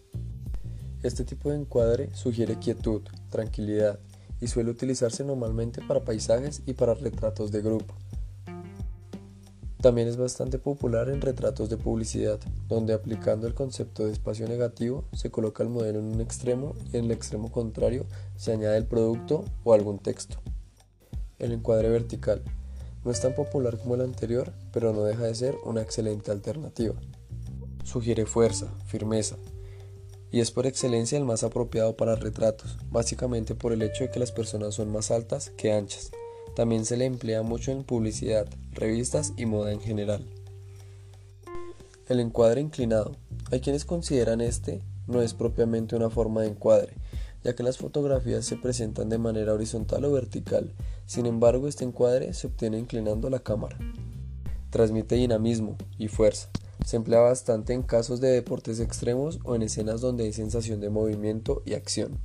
Este 1.01 1.25
tipo 1.25 1.49
de 1.49 1.57
encuadre 1.57 2.09
sugiere 2.15 2.59
quietud, 2.59 3.01
tranquilidad 3.29 3.99
y 4.39 4.47
suele 4.47 4.71
utilizarse 4.71 5.23
normalmente 5.23 5.81
para 5.87 6.05
paisajes 6.05 6.61
y 6.65 6.73
para 6.73 6.93
retratos 6.93 7.51
de 7.51 7.61
grupo. 7.61 7.93
También 9.81 10.07
es 10.07 10.15
bastante 10.15 10.59
popular 10.59 11.09
en 11.09 11.19
retratos 11.19 11.69
de 11.69 11.75
publicidad, 11.75 12.39
donde 12.69 12.93
aplicando 12.93 13.47
el 13.47 13.53
concepto 13.53 14.05
de 14.05 14.13
espacio 14.13 14.47
negativo 14.47 15.03
se 15.11 15.29
coloca 15.29 15.61
el 15.61 15.67
modelo 15.67 15.99
en 15.99 16.05
un 16.05 16.21
extremo 16.21 16.73
y 16.93 16.97
en 16.97 17.05
el 17.05 17.11
extremo 17.11 17.51
contrario 17.51 18.05
se 18.37 18.53
añade 18.53 18.77
el 18.77 18.85
producto 18.85 19.43
o 19.65 19.73
algún 19.73 19.99
texto. 19.99 20.37
El 21.37 21.51
encuadre 21.51 21.89
vertical 21.89 22.41
no 23.03 23.11
es 23.11 23.21
tan 23.21 23.35
popular 23.35 23.77
como 23.77 23.95
el 23.95 24.01
anterior, 24.01 24.53
pero 24.71 24.93
no 24.93 25.03
deja 25.03 25.23
de 25.23 25.35
ser 25.35 25.55
una 25.65 25.81
excelente 25.81 26.31
alternativa. 26.31 26.95
Sugiere 27.83 28.25
fuerza, 28.25 28.73
firmeza, 28.85 29.37
y 30.31 30.39
es 30.39 30.51
por 30.51 30.65
excelencia 30.65 31.17
el 31.17 31.25
más 31.25 31.43
apropiado 31.43 31.95
para 31.95 32.15
retratos, 32.15 32.77
básicamente 32.89 33.55
por 33.55 33.71
el 33.71 33.83
hecho 33.83 34.05
de 34.05 34.09
que 34.09 34.19
las 34.19 34.31
personas 34.31 34.73
son 34.75 34.91
más 34.91 35.11
altas 35.11 35.51
que 35.57 35.71
anchas. 35.71 36.11
También 36.55 36.85
se 36.85 36.97
le 36.97 37.05
emplea 37.05 37.43
mucho 37.43 37.71
en 37.71 37.83
publicidad, 37.83 38.47
revistas 38.71 39.33
y 39.37 39.45
moda 39.45 39.71
en 39.71 39.79
general. 39.79 40.25
El 42.07 42.19
encuadre 42.19 42.61
inclinado. 42.61 43.15
Hay 43.51 43.59
quienes 43.59 43.85
consideran 43.85 44.41
este 44.41 44.81
no 45.07 45.21
es 45.21 45.33
propiamente 45.33 45.95
una 45.95 46.09
forma 46.09 46.41
de 46.41 46.47
encuadre, 46.47 46.93
ya 47.43 47.55
que 47.55 47.63
las 47.63 47.77
fotografías 47.77 48.45
se 48.45 48.55
presentan 48.55 49.09
de 49.09 49.17
manera 49.17 49.53
horizontal 49.53 50.05
o 50.05 50.11
vertical. 50.11 50.73
Sin 51.05 51.25
embargo, 51.25 51.67
este 51.67 51.83
encuadre 51.83 52.33
se 52.33 52.47
obtiene 52.47 52.79
inclinando 52.79 53.29
la 53.29 53.39
cámara. 53.39 53.77
Transmite 54.69 55.15
dinamismo 55.15 55.77
y 55.97 56.07
fuerza. 56.07 56.49
Se 56.85 56.95
emplea 56.95 57.19
bastante 57.19 57.73
en 57.73 57.83
casos 57.83 58.19
de 58.21 58.29
deportes 58.29 58.79
extremos 58.79 59.39
o 59.43 59.55
en 59.55 59.61
escenas 59.61 60.01
donde 60.01 60.23
hay 60.23 60.33
sensación 60.33 60.79
de 60.79 60.89
movimiento 60.89 61.61
y 61.65 61.73
acción. 61.73 62.19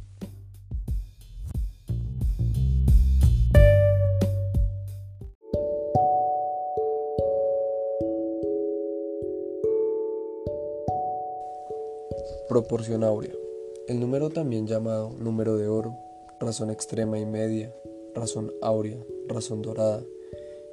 Proporción 12.48 13.04
áurea. 13.04 13.47
El 13.88 14.00
número 14.00 14.28
también 14.28 14.66
llamado 14.66 15.14
número 15.18 15.56
de 15.56 15.66
oro, 15.66 15.96
razón 16.38 16.68
extrema 16.68 17.18
y 17.18 17.24
media, 17.24 17.74
razón 18.14 18.52
áurea, 18.60 18.98
razón 19.28 19.62
dorada, 19.62 20.02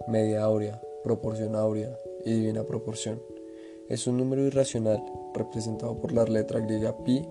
media 0.06 0.44
áurea, 0.44 0.82
proporción 1.02 1.56
áurea 1.56 1.98
y 2.26 2.34
divina 2.34 2.66
proporción. 2.66 3.22
Es 3.88 4.06
un 4.06 4.18
número 4.18 4.42
irracional 4.42 5.02
representado 5.34 5.96
por 5.96 6.12
la 6.12 6.26
letra 6.26 6.60
griega 6.60 6.94
pi 7.06 7.26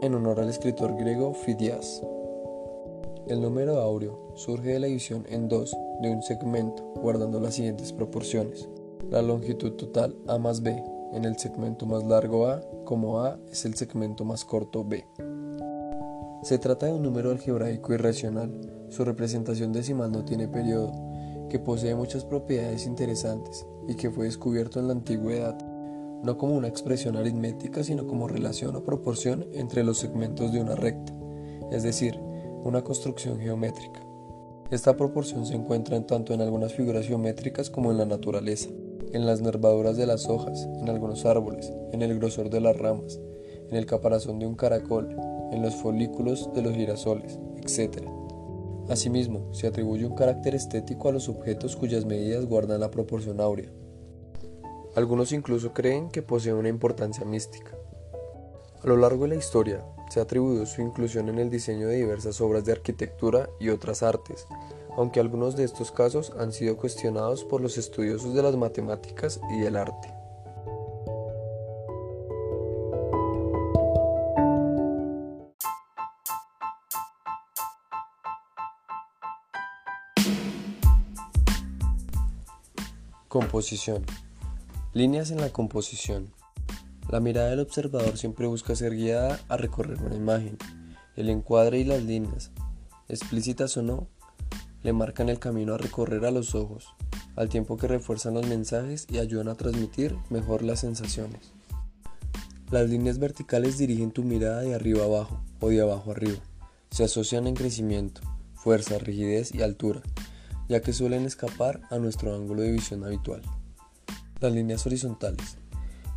en 0.00 0.14
honor 0.14 0.40
al 0.40 0.48
escritor 0.48 0.96
griego 0.96 1.34
Fidias. 1.34 2.02
El 3.26 3.42
número 3.42 3.76
áureo 3.76 4.32
surge 4.36 4.70
de 4.70 4.80
la 4.80 4.86
división 4.86 5.26
en 5.28 5.50
dos 5.50 5.76
de 6.00 6.08
un 6.08 6.22
segmento 6.22 6.82
guardando 6.94 7.40
las 7.40 7.56
siguientes 7.56 7.92
proporciones. 7.92 8.70
La 9.10 9.20
longitud 9.20 9.72
total 9.72 10.16
A 10.26 10.38
más 10.38 10.62
B 10.62 10.82
en 11.12 11.24
el 11.24 11.38
segmento 11.38 11.86
más 11.86 12.04
largo 12.04 12.46
A, 12.46 12.60
como 12.84 13.20
A 13.20 13.38
es 13.50 13.64
el 13.64 13.74
segmento 13.74 14.24
más 14.24 14.44
corto 14.44 14.84
B. 14.84 15.04
Se 16.42 16.58
trata 16.58 16.86
de 16.86 16.92
un 16.92 17.02
número 17.02 17.30
algebraico 17.30 17.92
irracional. 17.92 18.50
Su 18.90 19.04
representación 19.04 19.72
decimal 19.72 20.12
no 20.12 20.24
tiene 20.24 20.48
periodo, 20.48 20.92
que 21.48 21.58
posee 21.58 21.94
muchas 21.94 22.24
propiedades 22.24 22.86
interesantes 22.86 23.66
y 23.88 23.94
que 23.94 24.10
fue 24.10 24.26
descubierto 24.26 24.78
en 24.80 24.86
la 24.86 24.92
antigüedad, 24.92 25.58
no 26.22 26.36
como 26.36 26.54
una 26.54 26.68
expresión 26.68 27.16
aritmética, 27.16 27.82
sino 27.82 28.06
como 28.06 28.28
relación 28.28 28.76
o 28.76 28.84
proporción 28.84 29.46
entre 29.52 29.84
los 29.84 29.98
segmentos 29.98 30.52
de 30.52 30.60
una 30.60 30.74
recta, 30.74 31.12
es 31.70 31.82
decir, 31.82 32.18
una 32.64 32.82
construcción 32.82 33.38
geométrica. 33.40 34.00
Esta 34.70 34.96
proporción 34.96 35.46
se 35.46 35.54
encuentra 35.54 35.96
en 35.96 36.06
tanto 36.06 36.34
en 36.34 36.42
algunas 36.42 36.74
figuras 36.74 37.06
geométricas 37.06 37.70
como 37.70 37.90
en 37.90 37.98
la 37.98 38.04
naturaleza 38.04 38.68
en 39.12 39.26
las 39.26 39.40
nervaduras 39.40 39.96
de 39.96 40.06
las 40.06 40.28
hojas, 40.28 40.68
en 40.80 40.88
algunos 40.88 41.24
árboles, 41.24 41.72
en 41.92 42.02
el 42.02 42.18
grosor 42.18 42.50
de 42.50 42.60
las 42.60 42.76
ramas, 42.76 43.20
en 43.68 43.76
el 43.76 43.86
caparazón 43.86 44.38
de 44.38 44.46
un 44.46 44.54
caracol, 44.54 45.16
en 45.52 45.62
los 45.62 45.74
folículos 45.74 46.50
de 46.54 46.62
los 46.62 46.74
girasoles, 46.74 47.38
etc. 47.62 48.06
Asimismo, 48.88 49.52
se 49.52 49.66
atribuye 49.66 50.06
un 50.06 50.14
carácter 50.14 50.54
estético 50.54 51.08
a 51.08 51.12
los 51.12 51.28
objetos 51.28 51.76
cuyas 51.76 52.06
medidas 52.06 52.46
guardan 52.46 52.80
la 52.80 52.90
proporción 52.90 53.40
áurea. 53.40 53.70
Algunos 54.94 55.32
incluso 55.32 55.72
creen 55.72 56.08
que 56.08 56.22
posee 56.22 56.54
una 56.54 56.68
importancia 56.68 57.24
mística. 57.24 57.76
A 58.82 58.86
lo 58.86 58.96
largo 58.96 59.24
de 59.24 59.30
la 59.30 59.34
historia, 59.34 59.84
se 60.10 60.20
ha 60.20 60.22
atribuido 60.22 60.64
su 60.64 60.80
inclusión 60.80 61.28
en 61.28 61.38
el 61.38 61.50
diseño 61.50 61.88
de 61.88 61.96
diversas 61.96 62.40
obras 62.40 62.64
de 62.64 62.72
arquitectura 62.72 63.50
y 63.60 63.68
otras 63.68 64.02
artes, 64.02 64.46
aunque 64.98 65.20
algunos 65.20 65.54
de 65.54 65.62
estos 65.62 65.92
casos 65.92 66.32
han 66.40 66.52
sido 66.52 66.76
cuestionados 66.76 67.44
por 67.44 67.60
los 67.60 67.78
estudiosos 67.78 68.34
de 68.34 68.42
las 68.42 68.56
matemáticas 68.56 69.40
y 69.48 69.62
el 69.62 69.76
arte. 69.76 70.12
Composición. 83.28 84.04
Líneas 84.94 85.30
en 85.30 85.40
la 85.40 85.50
composición. 85.50 86.32
La 87.08 87.20
mirada 87.20 87.50
del 87.50 87.60
observador 87.60 88.18
siempre 88.18 88.48
busca 88.48 88.74
ser 88.74 88.96
guiada 88.96 89.38
a 89.48 89.56
recorrer 89.56 90.02
una 90.02 90.16
imagen. 90.16 90.58
El 91.14 91.30
encuadre 91.30 91.78
y 91.78 91.84
las 91.84 92.02
líneas, 92.02 92.50
explícitas 93.08 93.76
o 93.76 93.82
no, 93.82 94.08
le 94.82 94.92
marcan 94.92 95.28
el 95.28 95.38
camino 95.38 95.74
a 95.74 95.78
recorrer 95.78 96.24
a 96.24 96.30
los 96.30 96.54
ojos, 96.54 96.86
al 97.36 97.48
tiempo 97.48 97.76
que 97.76 97.88
refuerzan 97.88 98.34
los 98.34 98.46
mensajes 98.46 99.06
y 99.10 99.18
ayudan 99.18 99.48
a 99.48 99.54
transmitir 99.54 100.16
mejor 100.30 100.62
las 100.62 100.80
sensaciones. 100.80 101.52
Las 102.70 102.88
líneas 102.88 103.18
verticales 103.18 103.78
dirigen 103.78 104.10
tu 104.10 104.22
mirada 104.24 104.60
de 104.60 104.74
arriba 104.74 105.04
abajo 105.04 105.40
o 105.60 105.68
de 105.68 105.80
abajo 105.80 106.10
arriba. 106.10 106.38
Se 106.90 107.04
asocian 107.04 107.46
en 107.46 107.54
crecimiento, 107.54 108.20
fuerza, 108.54 108.98
rigidez 108.98 109.54
y 109.54 109.62
altura, 109.62 110.02
ya 110.68 110.82
que 110.82 110.92
suelen 110.92 111.24
escapar 111.24 111.80
a 111.90 111.98
nuestro 111.98 112.34
ángulo 112.34 112.62
de 112.62 112.72
visión 112.72 113.04
habitual. 113.04 113.42
Las 114.40 114.52
líneas 114.52 114.86
horizontales 114.86 115.56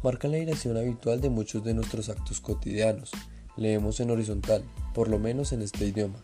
marcan 0.04 0.32
la 0.32 0.38
dirección 0.38 0.78
habitual 0.78 1.22
de 1.22 1.30
muchos 1.30 1.64
de 1.64 1.74
nuestros 1.74 2.10
actos 2.10 2.42
cotidianos. 2.42 3.12
Leemos 3.56 4.00
en 4.00 4.12
horizontal, 4.12 4.64
por 4.94 5.08
lo 5.08 5.20
menos 5.20 5.52
en 5.52 5.62
este 5.62 5.86
idioma, 5.86 6.20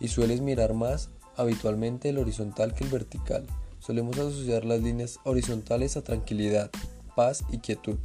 y 0.00 0.08
sueles 0.08 0.40
mirar 0.40 0.74
más 0.74 1.10
habitualmente 1.38 2.10
el 2.10 2.18
horizontal 2.18 2.74
que 2.74 2.84
el 2.84 2.90
vertical. 2.90 3.46
Solemos 3.78 4.18
asociar 4.18 4.64
las 4.64 4.82
líneas 4.82 5.20
horizontales 5.24 5.96
a 5.96 6.02
tranquilidad, 6.02 6.70
paz 7.16 7.44
y 7.50 7.58
quietud. 7.58 7.96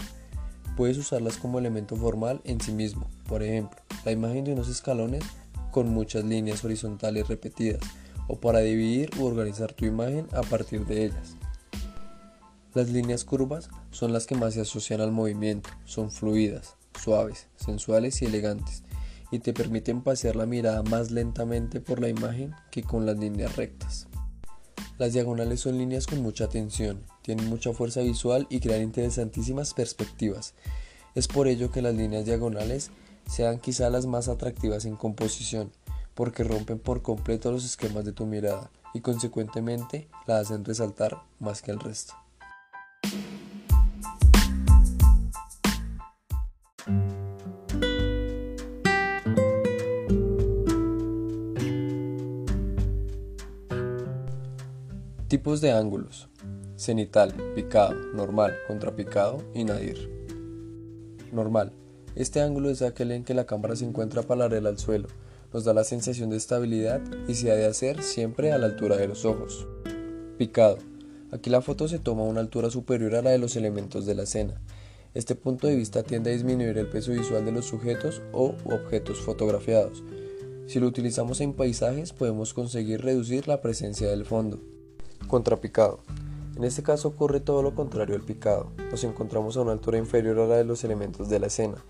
Puedes 0.78 0.98
usarlas 0.98 1.38
como 1.38 1.60
elemento 1.60 1.96
formal 1.96 2.42
en 2.46 2.62
sí 2.62 2.72
mismo. 2.72 3.10
Por 3.28 3.44
ejemplo, 3.44 3.82
la 4.06 4.12
imagen 4.12 4.46
de 4.46 4.54
unos 4.54 4.70
escalones 4.70 5.24
con 5.72 5.90
muchas 5.90 6.24
líneas 6.24 6.64
horizontales 6.64 7.28
repetidas, 7.28 7.82
o 8.28 8.40
para 8.40 8.60
dividir 8.60 9.10
u 9.20 9.26
organizar 9.26 9.74
tu 9.74 9.86
imagen 9.86 10.28
a 10.32 10.42
partir 10.42 10.86
de 10.86 11.06
ellas. 11.06 11.36
Las 12.74 12.90
líneas 12.90 13.26
curvas 13.26 13.70
son 13.92 14.14
las 14.14 14.26
que 14.26 14.36
más 14.36 14.54
se 14.54 14.62
asocian 14.62 15.02
al 15.02 15.12
movimiento, 15.12 15.70
son 15.86 16.12
fluidas, 16.12 16.76
suaves, 17.00 17.48
sensuales 17.56 18.22
y 18.22 18.26
elegantes 18.26 18.84
y 19.34 19.40
te 19.40 19.52
permiten 19.52 20.04
pasear 20.04 20.36
la 20.36 20.46
mirada 20.46 20.84
más 20.84 21.10
lentamente 21.10 21.82
por 21.82 22.00
la 22.00 22.08
imagen 22.08 22.54
que 22.70 22.84
con 22.84 23.08
las 23.08 23.18
líneas 23.18 23.56
rectas. 23.56 24.06
Las 25.00 25.14
diagonales 25.14 25.60
son 25.60 25.80
líneas 25.80 26.06
con 26.06 26.22
mucha 26.22 26.50
tensión, 26.50 27.04
tienen 27.24 27.50
mucha 27.50 27.74
fuerza 27.74 28.02
visual 28.02 28.46
y 28.52 28.60
crean 28.60 28.84
interesantísimas 28.84 29.74
perspectivas. 29.74 30.54
Es 31.16 31.28
por 31.28 31.48
ello 31.48 31.72
que 31.72 31.82
las 31.82 31.96
líneas 31.96 32.26
diagonales 32.26 32.92
sean 33.28 33.60
quizá 33.60 33.90
las 33.90 34.06
más 34.06 34.28
atractivas 34.28 34.86
en 34.86 34.96
composición, 34.96 35.72
porque 36.14 36.44
rompen 36.44 36.78
por 36.78 37.02
completo 37.02 37.52
los 37.52 37.66
esquemas 37.66 38.06
de 38.06 38.14
tu 38.14 38.28
mirada 38.28 38.70
y 38.94 39.02
consecuentemente 39.02 40.08
la 40.28 40.38
hacen 40.38 40.64
resaltar 40.64 41.24
más 41.40 41.64
que 41.64 41.72
el 41.72 41.80
resto. 41.80 42.14
Tipos 55.34 55.62
de 55.62 55.72
ángulos. 55.72 56.30
Cenital, 56.76 57.34
picado, 57.56 57.96
normal, 58.14 58.54
contrapicado 58.68 59.40
y 59.56 59.64
nadir. 59.64 60.08
Normal. 61.32 61.72
Este 62.14 62.40
ángulo 62.40 62.70
es 62.70 62.84
aquel 62.84 63.12
en 63.12 63.24
que 63.24 63.34
la 63.34 63.48
cámara 63.48 63.76
se 63.76 63.84
encuentra 63.84 64.22
paralela 64.22 64.70
al 64.70 64.78
suelo. 64.78 65.08
Nos 65.52 65.64
da 65.64 65.74
la 65.74 65.86
sensación 65.86 66.30
de 66.30 66.38
estabilidad 66.38 67.02
y 67.28 67.34
se 67.34 67.52
ha 67.52 67.56
de 67.56 67.66
hacer 67.66 68.04
siempre 68.04 68.52
a 68.52 68.60
la 68.60 68.68
altura 68.68 68.96
de 68.96 69.08
los 69.08 69.26
ojos. 69.26 69.66
Picado. 70.38 70.78
Aquí 71.32 71.50
la 71.50 71.64
foto 71.64 71.88
se 71.88 71.98
toma 71.98 72.22
a 72.22 72.28
una 72.28 72.42
altura 72.42 72.70
superior 72.70 73.16
a 73.16 73.24
la 73.24 73.32
de 73.32 73.40
los 73.40 73.56
elementos 73.56 74.06
de 74.06 74.14
la 74.14 74.24
escena. 74.26 74.62
Este 75.16 75.34
punto 75.34 75.66
de 75.66 75.76
vista 75.76 76.04
tiende 76.04 76.30
a 76.30 76.34
disminuir 76.34 76.78
el 76.78 76.90
peso 76.90 77.12
visual 77.12 77.44
de 77.44 77.54
los 77.54 77.66
sujetos 77.66 78.22
o 78.34 78.54
objetos 78.66 79.20
fotografiados. 79.20 80.04
Si 80.68 80.80
lo 80.80 80.86
utilizamos 80.86 81.42
en 81.42 81.54
paisajes 81.54 82.14
podemos 82.14 82.54
conseguir 82.54 83.02
reducir 83.02 83.48
la 83.48 83.62
presencia 83.62 84.08
del 84.12 84.26
fondo. 84.26 84.73
Contrapicado. 85.28 86.00
En 86.56 86.64
este 86.64 86.84
caso 86.84 87.08
ocurre 87.08 87.40
todo 87.40 87.64
lo 87.64 87.74
contrario 87.74 88.16
al 88.16 88.22
picado. 88.22 88.72
Nos 88.92 89.04
encontramos 89.04 89.58
a 89.58 89.62
una 89.62 89.72
altura 89.72 89.98
inferior 89.98 90.40
a 90.40 90.48
la 90.48 90.56
de 90.58 90.66
los 90.66 90.84
elementos 90.84 91.30
de 91.30 91.40
la 91.40 91.48
escena. 91.48 91.84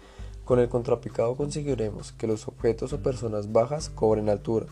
Con 0.46 0.60
el 0.60 0.70
contrapicado 0.70 1.36
conseguiremos 1.36 2.14
que 2.14 2.28
los 2.28 2.48
objetos 2.48 2.94
o 2.94 3.02
personas 3.02 3.52
bajas 3.52 3.90
cobren 3.90 4.30
altura. 4.30 4.68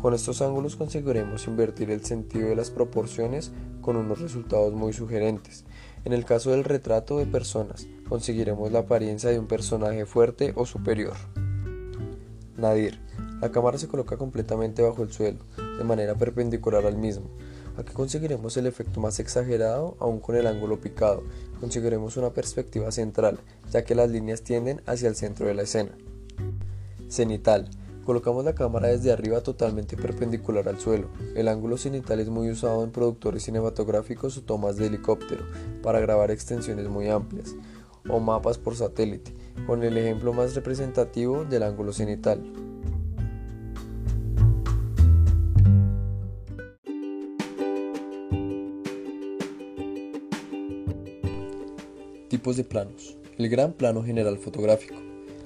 Con 0.00 0.14
estos 0.14 0.40
ángulos 0.40 0.76
conseguiremos 0.76 1.46
invertir 1.46 1.90
el 1.90 2.04
sentido 2.04 2.48
de 2.48 2.56
las 2.56 2.70
proporciones 2.70 3.52
con 3.82 3.96
unos 3.96 4.20
resultados 4.20 4.72
muy 4.72 4.92
sugerentes. 4.92 5.64
En 6.04 6.12
el 6.12 6.24
caso 6.24 6.50
del 6.50 6.64
retrato 6.64 7.18
de 7.18 7.26
personas, 7.26 7.86
conseguiremos 8.08 8.72
la 8.72 8.80
apariencia 8.80 9.30
de 9.30 9.38
un 9.38 9.46
personaje 9.46 10.06
fuerte 10.06 10.52
o 10.56 10.64
superior. 10.64 11.14
Nadir. 12.56 13.00
La 13.40 13.50
cámara 13.50 13.78
se 13.78 13.88
coloca 13.88 14.16
completamente 14.16 14.82
bajo 14.82 15.02
el 15.02 15.12
suelo, 15.12 15.38
de 15.78 15.84
manera 15.84 16.14
perpendicular 16.14 16.86
al 16.86 16.96
mismo. 16.96 17.30
Aquí 17.80 17.94
conseguiremos 17.94 18.58
el 18.58 18.66
efecto 18.66 19.00
más 19.00 19.20
exagerado 19.20 19.96
aún 20.00 20.20
con 20.20 20.36
el 20.36 20.46
ángulo 20.46 20.78
picado. 20.78 21.22
Conseguiremos 21.60 22.18
una 22.18 22.28
perspectiva 22.28 22.92
central, 22.92 23.40
ya 23.72 23.84
que 23.84 23.94
las 23.94 24.10
líneas 24.10 24.42
tienden 24.42 24.82
hacia 24.84 25.08
el 25.08 25.16
centro 25.16 25.46
de 25.46 25.54
la 25.54 25.62
escena. 25.62 25.92
Cenital. 27.08 27.70
Colocamos 28.04 28.44
la 28.44 28.54
cámara 28.54 28.88
desde 28.88 29.12
arriba 29.12 29.40
totalmente 29.40 29.96
perpendicular 29.96 30.68
al 30.68 30.78
suelo. 30.78 31.08
El 31.34 31.48
ángulo 31.48 31.78
cenital 31.78 32.20
es 32.20 32.28
muy 32.28 32.50
usado 32.50 32.84
en 32.84 32.90
productores 32.90 33.44
cinematográficos 33.44 34.36
o 34.36 34.42
tomas 34.42 34.76
de 34.76 34.86
helicóptero 34.86 35.44
para 35.82 36.00
grabar 36.00 36.30
extensiones 36.30 36.86
muy 36.88 37.08
amplias 37.08 37.54
o 38.10 38.20
mapas 38.20 38.58
por 38.58 38.76
satélite, 38.76 39.32
con 39.66 39.82
el 39.84 39.96
ejemplo 39.96 40.34
más 40.34 40.54
representativo 40.54 41.46
del 41.46 41.62
ángulo 41.62 41.94
cenital. 41.94 42.42
Tipos 52.40 52.56
de 52.56 52.64
planos. 52.64 53.18
El 53.36 53.50
gran 53.50 53.74
plano 53.74 54.02
general 54.02 54.38
fotográfico. 54.38 54.94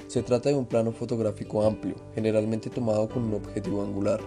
Se 0.07 0.23
trata 0.23 0.51
de 0.51 0.55
un 0.55 0.65
plano 0.65 0.93
fotográfico 0.93 1.65
amplio, 1.65 1.97
generalmente 2.15 2.71
tomado 2.71 3.09
con 3.09 3.25
un 3.25 3.35
objetivo 3.35 3.83
angular, 3.83 4.21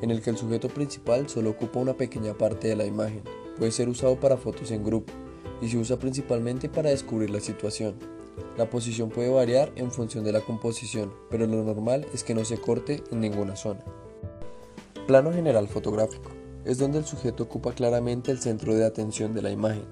en 0.00 0.12
el 0.12 0.22
que 0.22 0.30
el 0.30 0.36
sujeto 0.36 0.68
principal 0.68 1.28
solo 1.28 1.50
ocupa 1.50 1.80
una 1.80 1.94
pequeña 1.94 2.34
parte 2.34 2.68
de 2.68 2.76
la 2.76 2.86
imagen. 2.86 3.22
Puede 3.58 3.72
ser 3.72 3.88
usado 3.88 4.20
para 4.20 4.36
fotos 4.36 4.70
en 4.70 4.84
grupo 4.84 5.12
y 5.60 5.70
se 5.70 5.76
usa 5.76 5.98
principalmente 5.98 6.68
para 6.68 6.90
descubrir 6.90 7.30
la 7.30 7.40
situación. 7.40 7.96
La 8.56 8.70
posición 8.70 9.08
puede 9.08 9.30
variar 9.30 9.72
en 9.74 9.90
función 9.90 10.22
de 10.22 10.30
la 10.30 10.40
composición, 10.40 11.12
pero 11.30 11.48
lo 11.48 11.64
normal 11.64 12.06
es 12.14 12.22
que 12.22 12.36
no 12.36 12.44
se 12.44 12.58
corte 12.58 13.02
en 13.10 13.18
ninguna 13.18 13.56
zona. 13.56 13.80
Plano 15.08 15.32
general 15.32 15.66
fotográfico. 15.66 16.30
Es 16.64 16.78
donde 16.78 16.98
el 16.98 17.06
sujeto 17.06 17.42
ocupa 17.42 17.72
claramente 17.72 18.30
el 18.30 18.38
centro 18.38 18.76
de 18.76 18.86
atención 18.86 19.34
de 19.34 19.42
la 19.42 19.50
imagen. 19.50 19.86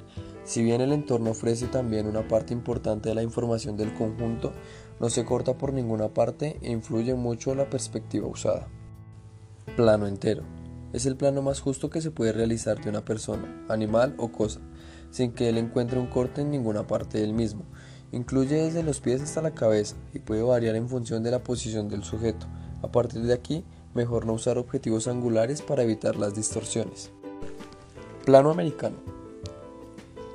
Si 0.46 0.62
bien 0.62 0.80
el 0.80 0.92
entorno 0.92 1.30
ofrece 1.30 1.66
también 1.66 2.06
una 2.06 2.28
parte 2.28 2.54
importante 2.54 3.08
de 3.08 3.16
la 3.16 3.24
información 3.24 3.76
del 3.76 3.92
conjunto, 3.92 4.52
no 5.00 5.10
se 5.10 5.24
corta 5.24 5.58
por 5.58 5.72
ninguna 5.72 6.14
parte 6.14 6.56
e 6.62 6.70
influye 6.70 7.14
mucho 7.14 7.56
la 7.56 7.68
perspectiva 7.68 8.28
usada. 8.28 8.68
Plano 9.74 10.06
entero. 10.06 10.44
Es 10.92 11.04
el 11.04 11.16
plano 11.16 11.42
más 11.42 11.60
justo 11.60 11.90
que 11.90 12.00
se 12.00 12.12
puede 12.12 12.32
realizar 12.32 12.80
de 12.80 12.88
una 12.88 13.04
persona, 13.04 13.66
animal 13.68 14.14
o 14.18 14.30
cosa, 14.30 14.60
sin 15.10 15.32
que 15.32 15.48
él 15.48 15.58
encuentre 15.58 15.98
un 15.98 16.06
corte 16.06 16.42
en 16.42 16.52
ninguna 16.52 16.86
parte 16.86 17.20
del 17.20 17.32
mismo. 17.32 17.64
Incluye 18.12 18.54
desde 18.54 18.84
los 18.84 19.00
pies 19.00 19.20
hasta 19.20 19.42
la 19.42 19.50
cabeza 19.50 19.96
y 20.14 20.20
puede 20.20 20.42
variar 20.42 20.76
en 20.76 20.88
función 20.88 21.24
de 21.24 21.32
la 21.32 21.42
posición 21.42 21.88
del 21.88 22.04
sujeto. 22.04 22.46
A 22.82 22.92
partir 22.92 23.22
de 23.22 23.34
aquí, 23.34 23.64
mejor 23.94 24.26
no 24.26 24.34
usar 24.34 24.58
objetivos 24.58 25.08
angulares 25.08 25.60
para 25.60 25.82
evitar 25.82 26.14
las 26.14 26.36
distorsiones. 26.36 27.10
Plano 28.24 28.52
americano. 28.52 29.15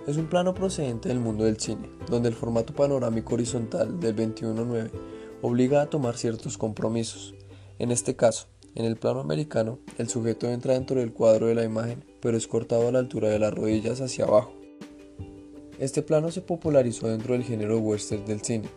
Es 0.08 0.18
un 0.18 0.26
plano 0.26 0.56
procedente 0.56 1.10
del 1.10 1.20
mundo 1.20 1.44
del 1.44 1.60
cine, 1.60 1.88
donde 2.10 2.30
el 2.30 2.36
formato 2.36 2.74
panorámico 2.74 3.36
horizontal 3.36 4.00
del 4.00 4.16
21.9 4.16 4.90
obliga 5.44 5.84
a 5.84 5.90
tomar 5.92 6.18
ciertos 6.18 6.58
compromisos. 6.58 7.36
En 7.78 7.92
este 7.92 8.16
caso, 8.16 8.48
en 8.74 8.86
el 8.86 8.98
plano 8.98 9.20
americano, 9.20 9.78
el 10.00 10.10
sujeto 10.10 10.50
entra 10.50 10.74
dentro 10.74 11.00
del 11.00 11.14
cuadro 11.14 11.48
de 11.48 11.56
la 11.56 11.66
imagen, 11.66 12.04
pero 12.20 12.36
es 12.36 12.48
cortado 12.48 12.88
a 12.88 12.92
la 12.92 12.98
altura 12.98 13.30
de 13.30 13.38
las 13.38 13.54
rodillas 13.54 14.02
hacia 14.02 14.26
abajo. 14.26 14.54
Este 15.78 16.02
plano 16.02 16.32
se 16.32 16.42
popularizó 16.42 17.08
dentro 17.08 17.34
del 17.34 17.44
género 17.44 17.78
western 17.78 18.26
del 18.26 18.42
cine, 18.42 18.70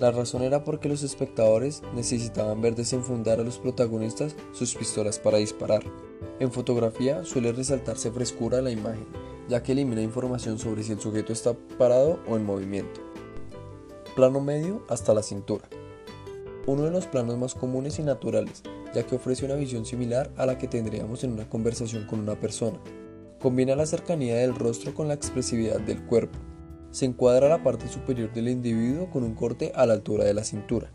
la 0.00 0.10
razón 0.10 0.42
era 0.42 0.64
porque 0.64 0.88
los 0.88 1.02
espectadores 1.02 1.82
necesitaban 1.94 2.62
ver 2.62 2.74
desenfundar 2.74 3.38
a 3.38 3.44
los 3.44 3.58
protagonistas 3.58 4.34
sus 4.52 4.74
pistolas 4.74 5.18
para 5.18 5.38
disparar. 5.38 5.82
En 6.38 6.50
fotografía 6.50 7.24
suele 7.24 7.52
resaltarse 7.52 8.10
frescura 8.10 8.58
a 8.58 8.62
la 8.62 8.70
imagen, 8.70 9.06
ya 9.48 9.62
que 9.62 9.72
elimina 9.72 10.00
información 10.00 10.58
sobre 10.58 10.82
si 10.82 10.92
el 10.92 11.00
sujeto 11.00 11.34
está 11.34 11.52
parado 11.78 12.18
o 12.26 12.36
en 12.36 12.46
movimiento. 12.46 13.02
Plano 14.16 14.40
medio 14.40 14.82
hasta 14.88 15.12
la 15.12 15.22
cintura. 15.22 15.68
Uno 16.66 16.84
de 16.84 16.90
los 16.90 17.06
planos 17.06 17.36
más 17.36 17.54
comunes 17.54 17.98
y 17.98 18.02
naturales, 18.02 18.62
ya 18.94 19.02
que 19.02 19.16
ofrece 19.16 19.44
una 19.44 19.54
visión 19.54 19.84
similar 19.84 20.30
a 20.36 20.46
la 20.46 20.56
que 20.56 20.66
tendríamos 20.66 21.24
en 21.24 21.32
una 21.32 21.48
conversación 21.48 22.06
con 22.06 22.20
una 22.20 22.40
persona. 22.40 22.80
Combina 23.38 23.76
la 23.76 23.86
cercanía 23.86 24.36
del 24.36 24.54
rostro 24.54 24.94
con 24.94 25.08
la 25.08 25.14
expresividad 25.14 25.80
del 25.80 26.02
cuerpo 26.04 26.38
se 26.90 27.04
encuadra 27.04 27.48
la 27.48 27.62
parte 27.62 27.88
superior 27.88 28.32
del 28.32 28.48
individuo 28.48 29.10
con 29.10 29.22
un 29.22 29.34
corte 29.34 29.72
a 29.74 29.86
la 29.86 29.94
altura 29.94 30.24
de 30.24 30.34
la 30.34 30.44
cintura. 30.44 30.90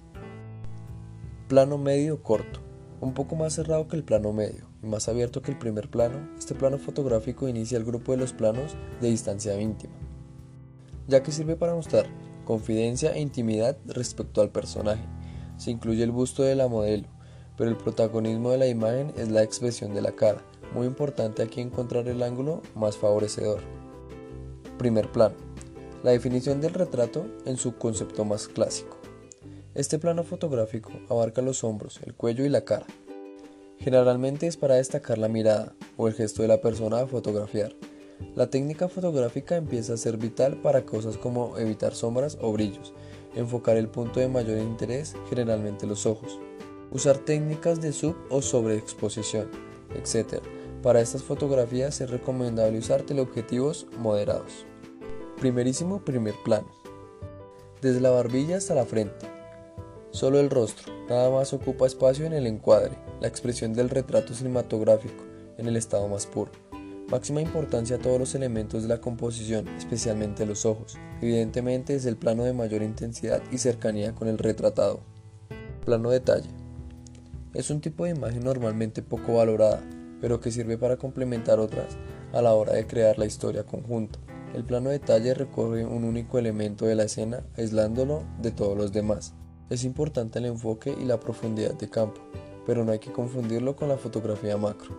Plano 1.48 1.78
medio 1.78 2.22
corto. 2.22 2.62
Un 3.02 3.14
poco 3.14 3.36
más 3.36 3.54
cerrado 3.54 3.88
que 3.88 3.96
el 3.96 4.04
plano 4.04 4.34
medio 4.34 4.68
y 4.82 4.88
más 4.88 5.08
abierto 5.08 5.42
que 5.42 5.52
el 5.52 5.58
primer 5.58 5.90
plano, 5.90 6.30
este 6.38 6.56
plano 6.56 6.78
fotográfico 6.78 7.48
inicia 7.48 7.78
el 7.78 7.86
grupo 7.86 8.12
de 8.12 8.18
los 8.18 8.34
planos 8.34 8.76
de 9.02 9.10
distancia 9.10 9.60
íntima, 9.60 9.94
ya 11.08 11.22
que 11.22 11.32
sirve 11.32 11.56
para 11.56 11.76
mostrar 11.76 12.08
confidencia 12.46 13.14
e 13.14 13.22
intimidad 13.22 13.78
respecto 13.86 14.42
al 14.42 14.50
personaje. 14.50 15.04
Se 15.58 15.72
incluye 15.72 16.04
el 16.04 16.12
busto 16.12 16.44
de 16.44 16.56
la 16.56 16.68
modelo, 16.68 17.08
pero 17.58 17.70
el 17.70 17.78
protagonismo 17.78 18.52
de 18.52 18.58
la 18.58 18.68
imagen 18.68 19.14
es 19.18 19.30
la 19.30 19.44
expresión 19.44 19.94
de 19.94 20.02
la 20.02 20.14
cara, 20.14 20.42
muy 20.74 20.88
importante 20.88 21.44
aquí 21.44 21.62
encontrar 21.62 22.08
el 22.08 22.24
ángulo 22.24 22.62
más 22.76 22.98
favorecedor. 22.98 23.62
Primer 24.78 25.12
plano. 25.12 25.45
La 26.06 26.12
definición 26.12 26.62
del 26.62 26.76
retrato 26.76 27.26
en 27.46 27.58
su 27.58 27.78
concepto 27.78 28.26
más 28.26 28.48
clásico. 28.48 29.00
Este 29.74 29.98
plano 29.98 30.24
fotográfico 30.24 30.92
abarca 31.10 31.42
los 31.42 31.64
hombros, 31.64 32.00
el 32.06 32.14
cuello 32.14 32.46
y 32.46 32.50
la 32.50 32.64
cara. 32.64 32.86
Generalmente 33.80 34.46
es 34.46 34.56
para 34.56 34.76
destacar 34.76 35.18
la 35.18 35.30
mirada 35.30 35.74
o 35.98 36.08
el 36.08 36.14
gesto 36.14 36.44
de 36.44 36.48
la 36.48 36.62
persona 36.62 37.00
a 37.00 37.08
fotografiar. 37.08 37.74
La 38.36 38.52
técnica 38.52 38.88
fotográfica 38.88 39.56
empieza 39.56 39.96
a 39.96 39.98
ser 39.98 40.18
vital 40.18 40.62
para 40.62 40.86
cosas 40.86 41.18
como 41.18 41.58
evitar 41.58 41.96
sombras 41.96 42.38
o 42.40 42.52
brillos, 42.52 42.94
enfocar 43.34 43.76
el 43.76 43.88
punto 43.88 44.20
de 44.20 44.28
mayor 44.28 44.60
interés, 44.60 45.16
generalmente 45.28 45.88
los 45.88 46.06
ojos, 46.06 46.40
usar 46.92 47.18
técnicas 47.18 47.82
de 47.82 47.92
sub 47.92 48.16
o 48.30 48.44
sobreexposición, 48.44 49.50
etc. 49.96 50.40
Para 50.84 51.02
estas 51.02 51.24
fotografías 51.24 52.00
es 52.00 52.12
recomendable 52.12 52.78
usar 52.78 53.02
teleobjetivos 53.02 53.88
moderados. 53.98 54.68
Primerísimo 55.40 56.00
primer 56.00 56.34
plano. 56.46 56.68
Desde 57.82 58.00
la 58.00 58.10
barbilla 58.10 58.56
hasta 58.56 58.74
la 58.74 58.86
frente. 58.86 59.28
Solo 60.12 60.40
el 60.40 60.50
rostro, 60.50 60.94
nada 61.10 61.30
más 61.30 61.52
ocupa 61.52 61.86
espacio 61.86 62.26
en 62.26 62.32
el 62.32 62.48
encuadre, 62.48 62.98
la 63.20 63.28
expresión 63.28 63.74
del 63.74 63.90
retrato 63.90 64.34
cinematográfico, 64.34 65.26
en 65.58 65.68
el 65.68 65.76
estado 65.76 66.08
más 66.08 66.26
puro. 66.26 66.52
Máxima 67.10 67.42
importancia 67.42 67.98
a 67.98 68.00
todos 68.00 68.18
los 68.18 68.34
elementos 68.34 68.84
de 68.84 68.88
la 68.88 69.02
composición, 69.02 69.68
especialmente 69.68 70.46
los 70.46 70.66
ojos. 70.66 70.98
Evidentemente 71.22 71.96
es 71.96 72.06
el 72.06 72.16
plano 72.16 72.46
de 72.46 72.54
mayor 72.54 72.82
intensidad 72.82 73.44
y 73.52 73.58
cercanía 73.58 74.16
con 74.16 74.30
el 74.30 74.38
retratado. 74.38 75.02
Plano 75.84 76.12
detalle. 76.12 76.50
Es 77.54 77.70
un 77.70 77.82
tipo 77.82 78.06
de 78.06 78.12
imagen 78.12 78.46
normalmente 78.46 79.02
poco 79.02 79.34
valorada, 79.36 79.82
pero 80.22 80.40
que 80.40 80.50
sirve 80.50 80.78
para 80.78 80.96
complementar 80.96 81.60
otras 81.60 81.98
a 82.32 82.42
la 82.42 82.54
hora 82.54 82.72
de 82.74 82.88
crear 82.88 83.20
la 83.20 83.26
historia 83.26 83.66
conjunta. 83.66 84.18
El 84.56 84.64
plano 84.64 84.90
detalle 84.90 85.34
recorre 85.34 85.86
un 85.86 86.06
único 86.06 86.40
elemento 86.40 86.86
de 86.86 86.96
la 86.96 87.04
escena 87.04 87.44
aislándolo 87.58 88.24
de 88.42 88.52
todos 88.52 88.78
los 88.78 88.94
demás. 88.94 89.34
Es 89.70 89.84
importante 89.84 90.40
el 90.40 90.46
enfoque 90.46 90.96
y 90.98 91.04
la 91.04 91.20
profundidad 91.20 91.74
de 91.74 91.90
campo, 91.90 92.22
pero 92.66 92.86
no 92.86 92.94
hay 92.94 93.00
que 93.00 93.12
confundirlo 93.12 93.76
con 93.76 93.90
la 93.90 93.98
fotografía 93.98 94.56
macro. 94.56 94.96